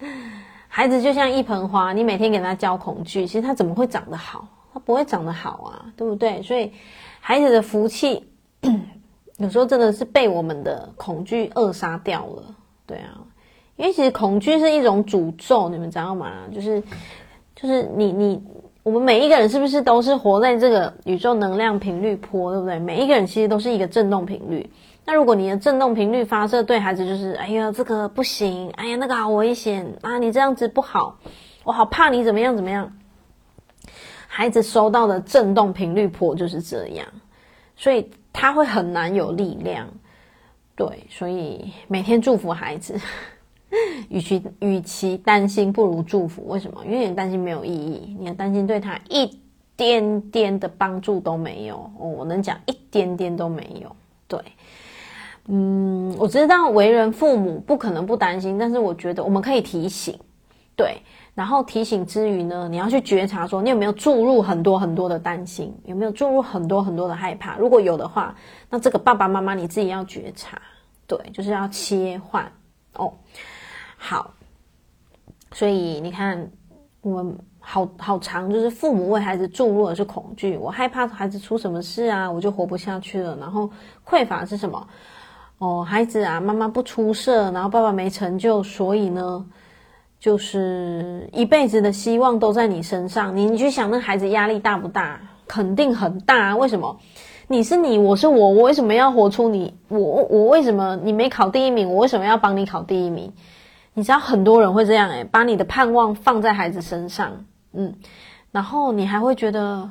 [0.67, 4.47] 孩子就像一盆花，你每天给他浇恐惧，其实他怎么会长得好？
[4.73, 6.41] 他不会长得好啊，对不对？
[6.41, 6.73] 所以
[7.19, 8.27] 孩子的福气
[9.37, 12.55] 有时候真的是被我们的恐惧扼杀掉了。
[12.87, 13.21] 对啊，
[13.77, 16.31] 因为其实恐惧是一种诅咒，你们知道吗？
[16.53, 16.81] 就是
[17.55, 18.41] 就是你你
[18.83, 22.79] 我们每一个人是不是都是活在这个宇宙能量频率波，对不对？
[22.79, 24.69] 每一个人其实都是一个振动频率。
[25.05, 31.19] 那如果你的振动频率发射对孩子就是，哎呀，这个不行，哎呀，那个好危险啊，你这样子不好，
[31.63, 32.91] 我好怕你怎么样怎么样。
[34.27, 37.05] 孩子收到的振动频率波就是这样，
[37.75, 39.87] 所以他会很难有力量。
[40.75, 42.99] 对，所以每天祝福孩子，
[44.09, 46.47] 与其与其担心，不如祝福。
[46.47, 46.83] 为什么？
[46.85, 49.39] 因为你担心没有意义，你的担心对他一
[49.75, 51.77] 点点的帮助都没有。
[51.99, 53.95] 哦，我能讲一点点都没有。
[54.27, 54.39] 对。
[55.47, 60.17] 嗯，我知道为人父母不可能不担心，但是我觉得我们可以提醒，
[60.75, 60.97] 对，
[61.35, 67.59] 然后提醒之余呢，你要去觉察说，你有没有注入很多很多的担心，有没有注入很多很多的害怕？
[67.59, 68.35] 如果有的话，
[68.71, 70.59] 那这个爸爸妈妈你自己要觉察，
[71.05, 72.51] 对，就是要切换
[72.93, 73.13] 哦。
[73.97, 74.33] 好，
[75.51, 76.49] 所以你看，
[77.01, 83.35] 我们好好长，就是父母为孩子注入的是恐惧，我害怕孩子出什么事啊，我就活不下去了。
[83.37, 83.69] 然后
[84.07, 84.87] 匮乏是什么？
[85.57, 89.45] 哦，孩子啊，妈妈不出色，然后爸爸没成就，所以呢，
[90.19, 93.35] 就是一辈子的希望都在你身上。
[93.35, 95.19] 你你去想，那孩子压力大不大？
[95.47, 96.49] 肯定很大。
[96.49, 96.99] 啊为什么？
[97.47, 99.73] 你是你，我是我，我为什么要活出你？
[99.87, 101.87] 我我为什么你没考第一名？
[101.87, 103.31] 我为什么要帮你考第一名？
[103.95, 107.95] 你知道很多人会这样诶、把你的盼望放在孩子身上，嗯，
[108.51, 109.89] 然后你还会觉得。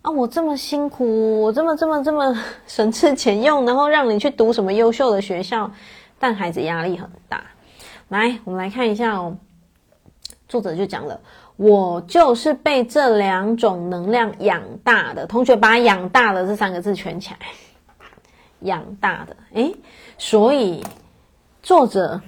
[0.00, 2.32] 啊，我这么辛苦，我这么这么这么
[2.68, 5.72] 省吃俭用，然后让你去读什么优秀的学校，
[6.20, 7.42] 但孩子压力很大。
[8.08, 9.36] 来，我们来看一下哦。
[10.48, 11.20] 作者就讲了，
[11.56, 15.26] 我就是被这两种能量养大的。
[15.26, 17.38] 同学把“养大的”这三个字圈起来，
[18.60, 19.36] 养大的。
[19.54, 19.74] 诶，
[20.16, 20.84] 所以
[21.60, 22.20] 作者，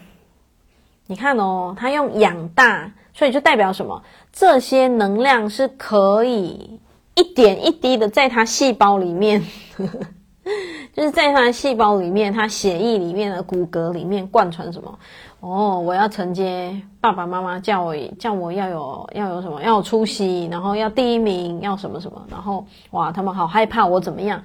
[1.10, 4.00] 你看哦，他用“养大”，所以就代表什么？
[4.32, 6.78] 这些能量是可以。
[7.16, 9.42] 一点一滴的在他细胞里面，
[10.94, 14.98] 就是在他细胞里面，他血液里面的骨骼里面贯穿什么？
[15.40, 24.42] 哦，我要承接爸爸妈妈叫我叫我要有要有什么要有出息，然后要第一名，要什么什么，然后哇，他们好害怕我怎么样？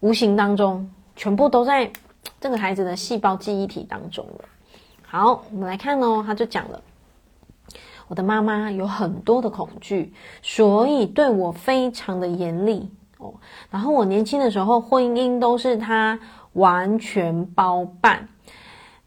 [0.00, 1.92] 无形当中全部都在
[2.40, 4.44] 这个孩子的细胞记忆体当中了。
[5.08, 6.82] 好，我们来看哦，他就讲了。
[8.08, 13.34] 我的妈妈有很多的恐惧，所以对我非常的严厉哦。
[13.70, 16.18] 然后我年轻的时候，婚姻都是她
[16.54, 18.28] 完全包办。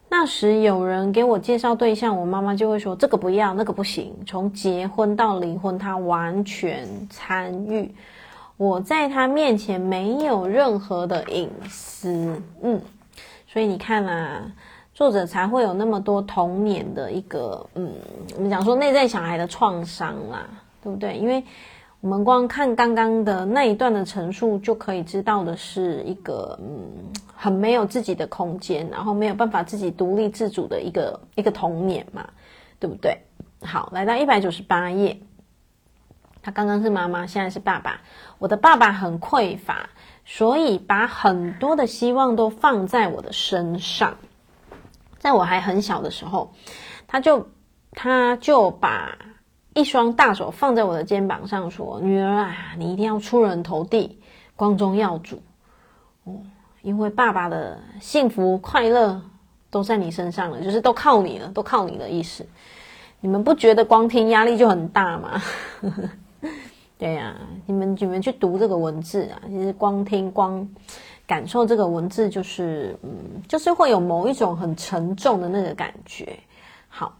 [0.09, 4.13] 那时有人给我介绍对象，我妈妈就会说这个不要，那个不行。
[4.25, 7.93] 从结婚到离婚，她完全参与。
[8.55, 12.81] 我在她面前没有任何的隐私，嗯，
[13.47, 14.51] 所以你看啊。
[14.99, 17.93] 作者才会有那么多童年的一个，嗯，
[18.35, 20.45] 我们讲说内在小孩的创伤啦，
[20.83, 21.15] 对不对？
[21.17, 21.41] 因为
[22.01, 26.85] 我们光看刚刚的那一段的陈述，就可以知道的是一个嗯，
[27.33, 32.31] 很没有自己的空间，然后没有办法自己独立自主的一个一个童年嘛，
[32.77, 33.19] 对不对？
[33.61, 35.21] 好，来到一百九十八页，
[36.41, 38.01] 他刚刚是妈妈，现在是爸爸。
[38.37, 39.91] 我的爸爸很匮乏，
[40.25, 44.17] 所以把很多的希望都放在我的身上。
[45.19, 46.51] 在我还很小的时候，
[47.07, 47.47] 他就
[47.91, 49.15] 他就把。
[49.75, 54.19] 一双大手放在我的肩膀上，说：“女儿啊，你一定要出人头地，
[54.55, 55.41] 光宗耀祖
[56.25, 56.41] 哦！
[56.81, 59.21] 因为爸爸的幸福快乐
[59.69, 62.45] 都在你身上了，就是都靠你了，都靠你的意思。
[63.21, 65.41] 你们不觉得光听压力就很大吗？
[66.97, 70.67] 对呀、你们你们去读这个文字啊，其实光听光
[71.29, 73.09] 感受这个文字，就是嗯，
[73.47, 76.39] 就是会有某一种很沉重的那个感觉。
[76.87, 77.13] 好，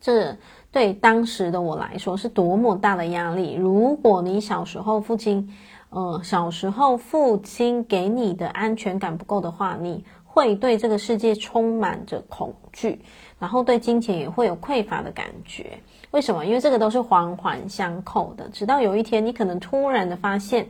[0.00, 0.36] 这。”
[0.72, 3.52] 对当时的我来说是多么大的压力！
[3.52, 5.46] 如果你小时候父亲，
[5.90, 12.98] 呃，小时候父亲给你的安全感不够的话，你会对这个世界充满着恐惧，
[13.38, 15.78] 然后对金钱也会有匮乏的感觉。
[16.12, 16.44] 为什么？
[16.44, 18.46] 因为这个都是环环相扣的。
[18.50, 20.66] 直到有一天，你可能突然的发现，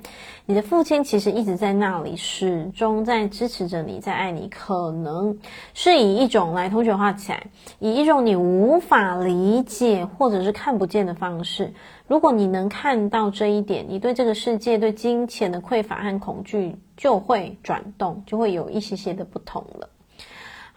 [0.46, 4.48] 你的父亲其实一直在那里，始终在支持着你，在爱你。
[4.48, 5.36] 可能
[5.74, 7.44] 是以一种来同学画起来，
[7.80, 11.74] 以一种你无法理解或者是看不见的方式。
[12.06, 19.88] 如果你能看到这一点，你对这个世界、对金钱的匮乏和恐惧就会转动，就会有一些些的不同了。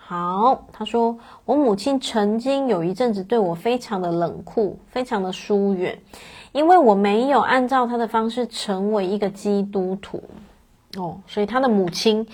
[0.08, 5.99] 好，他说，我母亲曾经有一阵子对我非常的冷酷，非常的疏远，
[6.51, 10.24] 因为我没有按照她的方式成为一个基督徒
[10.95, 12.28] 哦，所以他的母亲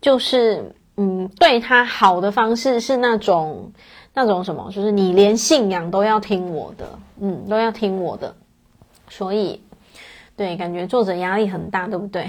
[0.00, 3.70] 就是嗯，对他好的方式是那种
[4.12, 8.34] 那种什么，就是你连信仰都要听我的，嗯，都要听我的，
[9.08, 9.62] 所以
[10.36, 12.26] 对，感觉作者压力很大，对不对？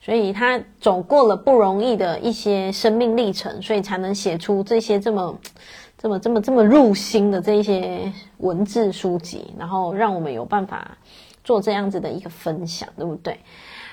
[0.00, 5.38] 所以他走过了不容易的一些生命历程，所以才能写出这些这么、
[5.98, 10.96] 这么、这么、这么入心的这一些文字书籍，然后让我们有办法
[11.44, 13.38] 做这样子的一个分享，对不对？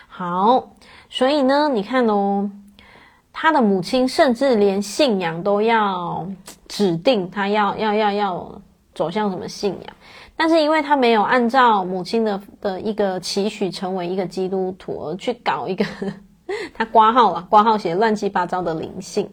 [0.08, 0.72] 好，
[1.10, 2.50] 所以呢，你看哦，
[3.34, 6.26] 他的母亲甚至连信仰都要
[6.70, 8.62] 指定他要要要要
[8.96, 9.97] 走向什么信仰。
[10.38, 15.84] 但是因为他没有按照母亲的的一个期许成为一个基督徒，而去搞一个
[16.74, 19.28] 他挂号了，挂号写乱七八糟的灵性，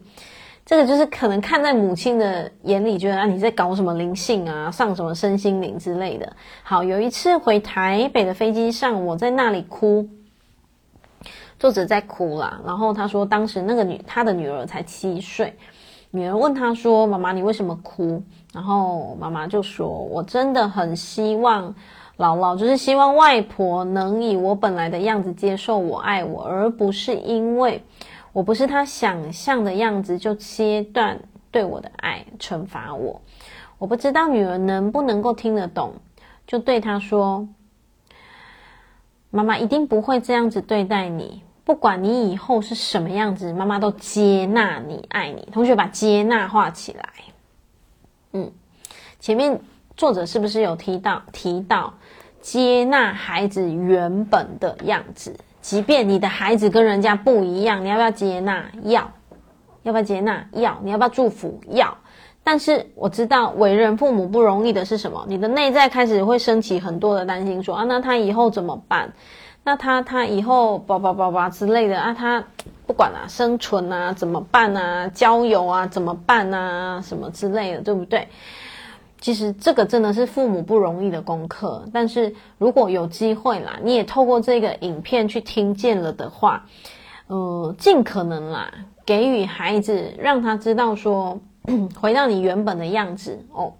[0.65, 6.35] 这个就是可能看在母亲的眼里，觉得啊，你在搞什么灵性啊，上什么身心灵之类的。
[6.63, 10.09] 好，有一次回台北的飞机上，我在那里哭，
[11.59, 15.55] 作者在哭啦，然后他说当时那个女他的女儿才七岁，
[16.15, 21.75] 女儿问他说：“妈妈，你为什么哭？”然后妈妈就说：“我真的很希望
[22.17, 27.83] 姥姥，就是希望外婆能以我本来的样子接受我、爱我，而不是因为
[28.31, 31.19] 我不是她想象的样子就切断
[31.51, 33.19] 对我的爱，惩罚我。
[33.77, 35.91] 我不知道女儿能不能够听得懂，
[36.47, 37.45] 就对她说：
[39.31, 45.49] 妈妈一定不会这样子对待你，不管你以后是什么样子，妈妈都接纳你、爱你。
[45.51, 47.09] 同学把接纳画起来。”
[48.31, 48.51] 嗯，
[49.19, 49.59] 前面
[49.97, 51.95] 作者是不是有提到提到
[52.39, 55.35] 接纳孩子原本的样子？
[55.61, 58.69] 即便你的孩子跟人家不一样，你要不要接纳？
[58.83, 59.11] 要，
[59.81, 60.47] 要不要接纳？
[60.51, 61.59] 要，你要不要祝福？
[61.69, 61.97] 要。
[62.43, 65.25] 但是我知道为人父母不容易的是什么？
[65.27, 69.11] 你的内在开始会升起很多的担心说，说啊，那他以后怎么办？
[69.65, 72.41] 那他他以后叭叭叭叭之类的啊，他。
[72.87, 75.07] 不管啊，生存啊，怎么办啊？
[75.07, 77.01] 交友啊，怎么办啊？
[77.01, 78.27] 什么之类的，对不对？
[79.19, 81.83] 其实这个真的是父母不容易的功课。
[81.91, 86.63] 但是如果有机会啦，你也透过这个影片去听见了的话，
[87.25, 88.71] 呃，尽可能啦，
[89.03, 91.39] 给予孩子，让他知道说，
[91.99, 93.73] 回到你原本的样子哦。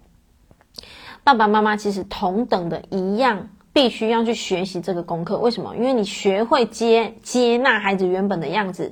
[1.22, 3.48] 爸爸妈妈其实同等的一样。
[3.76, 5.76] 必须要去学习这个功课，为什么？
[5.76, 8.90] 因为你学会接接纳孩子原本的样子，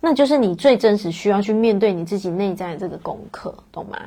[0.00, 3.98] 那就是你最真实需要去面对你自己内在的这个功课，懂吗？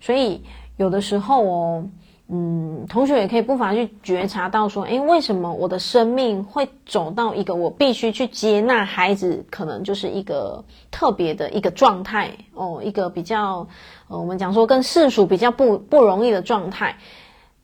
[0.00, 0.40] 所以
[0.76, 1.84] 有的时候哦，
[2.28, 13.66] 嗯，同学也可以不妨去觉察到说，诶，为什么我的生命会走到一个我必须去接纳孩子，可能就是一个特别的一个状态哦，一个比较，
[14.06, 16.96] 呃，我们讲说跟世俗比较不不容易的状态。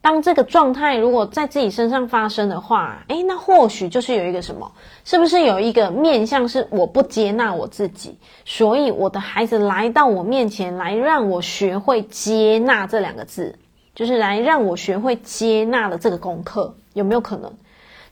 [0.05, 4.71] 当这个状态如果在自己身上发生的话，诶，那或许就是有一个什么，
[5.03, 13.59] 是不是有一个面向是我不接纳我自己，所以我的孩子来到我面前来让我学会接纳这两个字，
[13.95, 17.51] 就是来让我学会接纳的这个功课，有没有可能？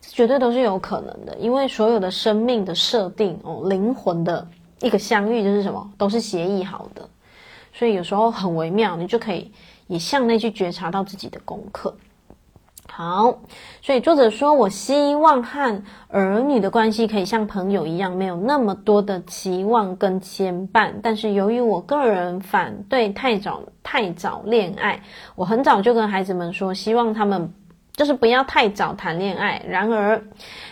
[0.01, 4.49] 这绝对都是有可能的，因为所有的生命的设定哦，灵魂的
[4.81, 7.07] 一个相遇就是什么，都是协议好的，
[7.75, 9.53] 所以有时候很微妙，你就可以
[9.93, 11.95] 也向内去觉察到自己的功课。
[12.89, 13.39] 好，
[13.81, 20.93] 所以作者说，我希望和儿女的关系可以像朋友一样，没有那么多的期望跟牵绊。
[21.03, 25.01] 但是由于我个人反对太早太早恋爱，
[25.35, 27.53] 我很早就跟孩子们说，希望他们
[27.95, 29.63] 就是不要太早谈恋爱。
[29.67, 30.23] 然而，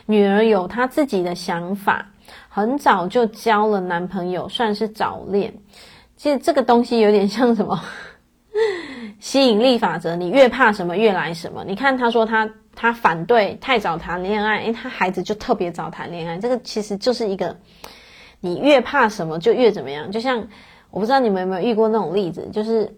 [0.07, 2.07] 女儿有她自己的想法，
[2.49, 5.55] 很早就交了男朋友，算是早恋。
[6.17, 7.81] 其实这个东西有点像什么？
[9.21, 11.63] 吸引力法则，你越怕什么，越来什么。
[11.65, 16.39] 你看，他说他他反对太早谈恋爱，因为，他孩子就特别早谈恋爱。
[16.39, 17.55] 这个其实就是一个，
[18.41, 20.11] 你越怕什么，就越怎么样。
[20.11, 20.49] 就像
[20.91, 22.95] 我不知道你们有没有遇过那种例子，就是，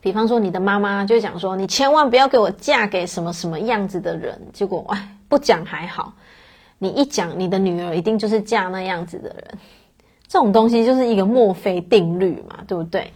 [0.00, 4.48] 比方说你的妈妈就讲说，你千万不要给我嫁给什么什么样子的人。
[4.52, 6.14] 结果哎，不讲还好，
[6.78, 9.58] 你一讲，你的女儿一定就是嫁那样子的人。
[10.26, 13.12] 这种东西就是一个墨菲定律嘛，对不对？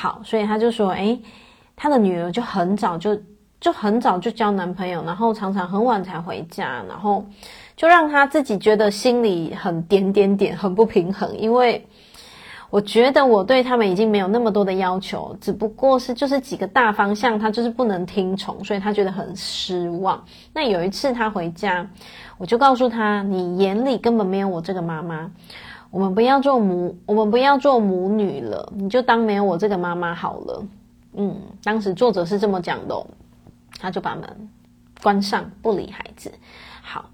[0.00, 1.20] 好，所以他就说，诶，
[1.76, 3.14] 他的女儿就很早就
[3.60, 7.22] 就很早就交男朋友，然后常常很晚才回家，然后
[7.76, 11.36] 就让他自己觉得心里很点点点，很不平衡。
[11.36, 11.86] 因为
[12.70, 20.24] 我觉得我对他们已经没有那么多的要求，只不过是就是几个大方向，他就是不能听从，所以他觉得很失望。
[20.54, 21.86] 那有一次他回家，
[22.38, 25.30] 我就告诉他，你眼里根本没有我这个妈妈。
[25.90, 30.64] 我们不要做母，我们不要做母女了，你就当没有我这个妈妈好了。
[31.14, 33.04] 嗯，当时作者是这么讲的哦，
[33.80, 34.48] 他就把门
[35.02, 36.32] 关上，不理孩子。
[36.80, 37.10] 好，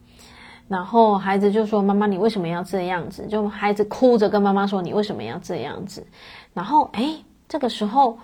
[0.69, 6.07] 然后孩子就说：“妈妈，你为什么要这样子？”就孩子哭着跟妈妈说：“你为什么要这样子？”
[6.53, 8.19] 然后，诶，这个时候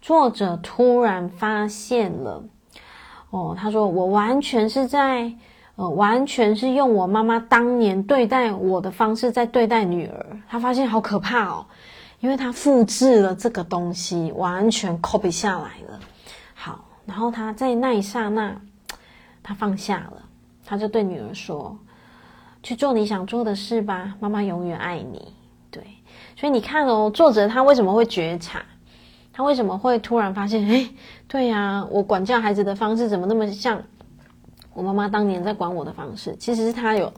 [0.00, 2.42] 作者突然发现了，
[3.28, 5.34] 哦，他说：“我完全是在。”
[5.78, 11.66] 呃，完全是用我妈妈当年对待我的方式在对待女儿，她发现好可怕哦，
[12.18, 16.00] 因为她复制了这个东西，完全 copy 下来了。
[16.52, 18.60] 好，然后她在那一刹那，
[19.40, 20.24] 她放下了，
[20.66, 21.78] 她就对女儿说
[22.60, 25.32] ：“去做你想做的事吧，妈妈永远爱你。”
[25.70, 25.80] 对，
[26.36, 28.60] 所以你看哦，作者他为什么会觉察？
[29.32, 30.66] 他为什么会突然发现？
[30.66, 30.90] 诶，
[31.28, 33.80] 对呀，我管教孩子的方式怎么那么像？
[34.78, 37.12] 我妈妈当年在管我的方式，其实是她有，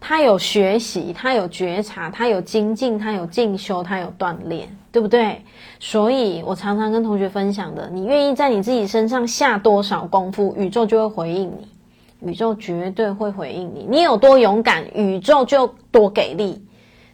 [0.00, 5.44] 她有学习，她有觉察，她有精进，她有进修，她有锻炼，对不对？
[5.78, 13.86] 所以我常常跟同学分享的，你愿意在你自己身上下多少功夫，宇宙就会回应你，宇宙绝对会回应你。
[13.86, 16.64] 你有多勇敢，宇宙就多给力。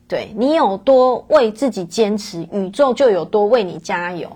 [0.07, 4.31] 对，你有多为自己坚持，宇宙就有多为你加油。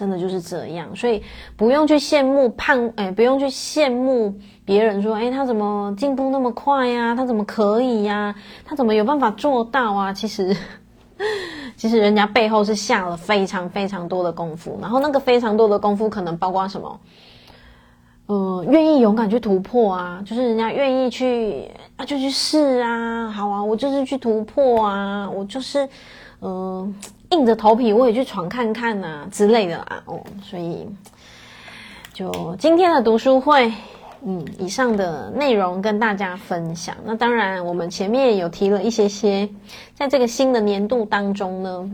[0.00, 1.22] 真的就是这样，所以
[1.58, 4.34] 不用去羡慕盼，哎，不用去羡慕
[4.64, 7.14] 别人说，哎，他怎么进步那么快呀？
[7.14, 8.34] 他怎么可以呀？
[8.64, 10.10] 他怎么有办法做到啊？
[10.10, 10.56] 其实，
[11.76, 16.98] 其实人家背后是下了非常非常多的功夫，然后那个非常多的功夫可能包括什么？
[18.24, 25.86] 呃，愿意勇敢去突破啊，就是人家愿意去啊，就去试啊，好啊，我就是去突破啊，我就是，
[26.40, 26.94] 嗯、
[27.30, 30.86] 硬着头皮我也去闯看看呐、啊、之类的啦哦，所以
[32.12, 33.72] 就今天的读书会，
[34.22, 36.96] 嗯，以上的内容跟大家分享。
[37.04, 39.48] 那当然，我们前面有提了一些些，
[39.94, 41.90] 在这个新的年度当中呢，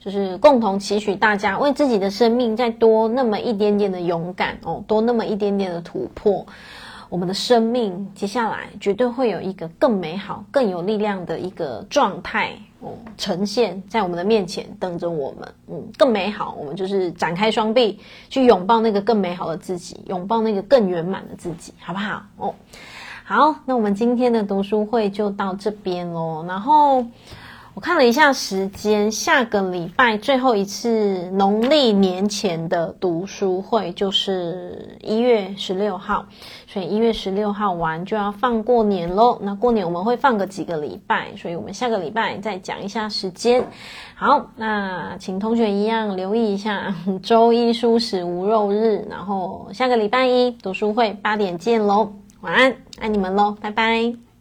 [0.00, 6.44] 就是共同期许大家为自己的生命再多那么一点点的勇敢哦，多那么一点点的突破。
[7.08, 12.50] 我们的生命接下来绝对会有一个更美好、更有力量的一个状态
[13.16, 15.48] 呈现在我们的面前，等着我们。
[15.68, 22.22] 嗯，更美好，我们就是展开双臂去拥抱那个更美好的自己，拥抱那个更圆满的自己，好不好？
[22.36, 22.54] 哦，
[23.24, 27.04] 好，那我们今天的读书会就到这边喽，然后。
[27.74, 36.24] 我看了一下时间，下个礼拜最后一次农历年前的读书会就是一月十六号，
[36.68, 39.40] 所以一月十六号完就要放过年喽。
[39.42, 43.66] 那过年我们会放个几个礼拜，所以我们下个礼拜再讲一下时间。
[44.14, 46.94] 好，那请同学一样留意一下，
[47.24, 52.12] 周一蔬食无肉日，然后下个礼拜一读书会八点见喽。
[52.40, 54.33] 晚安，爱你们喽，拜拜。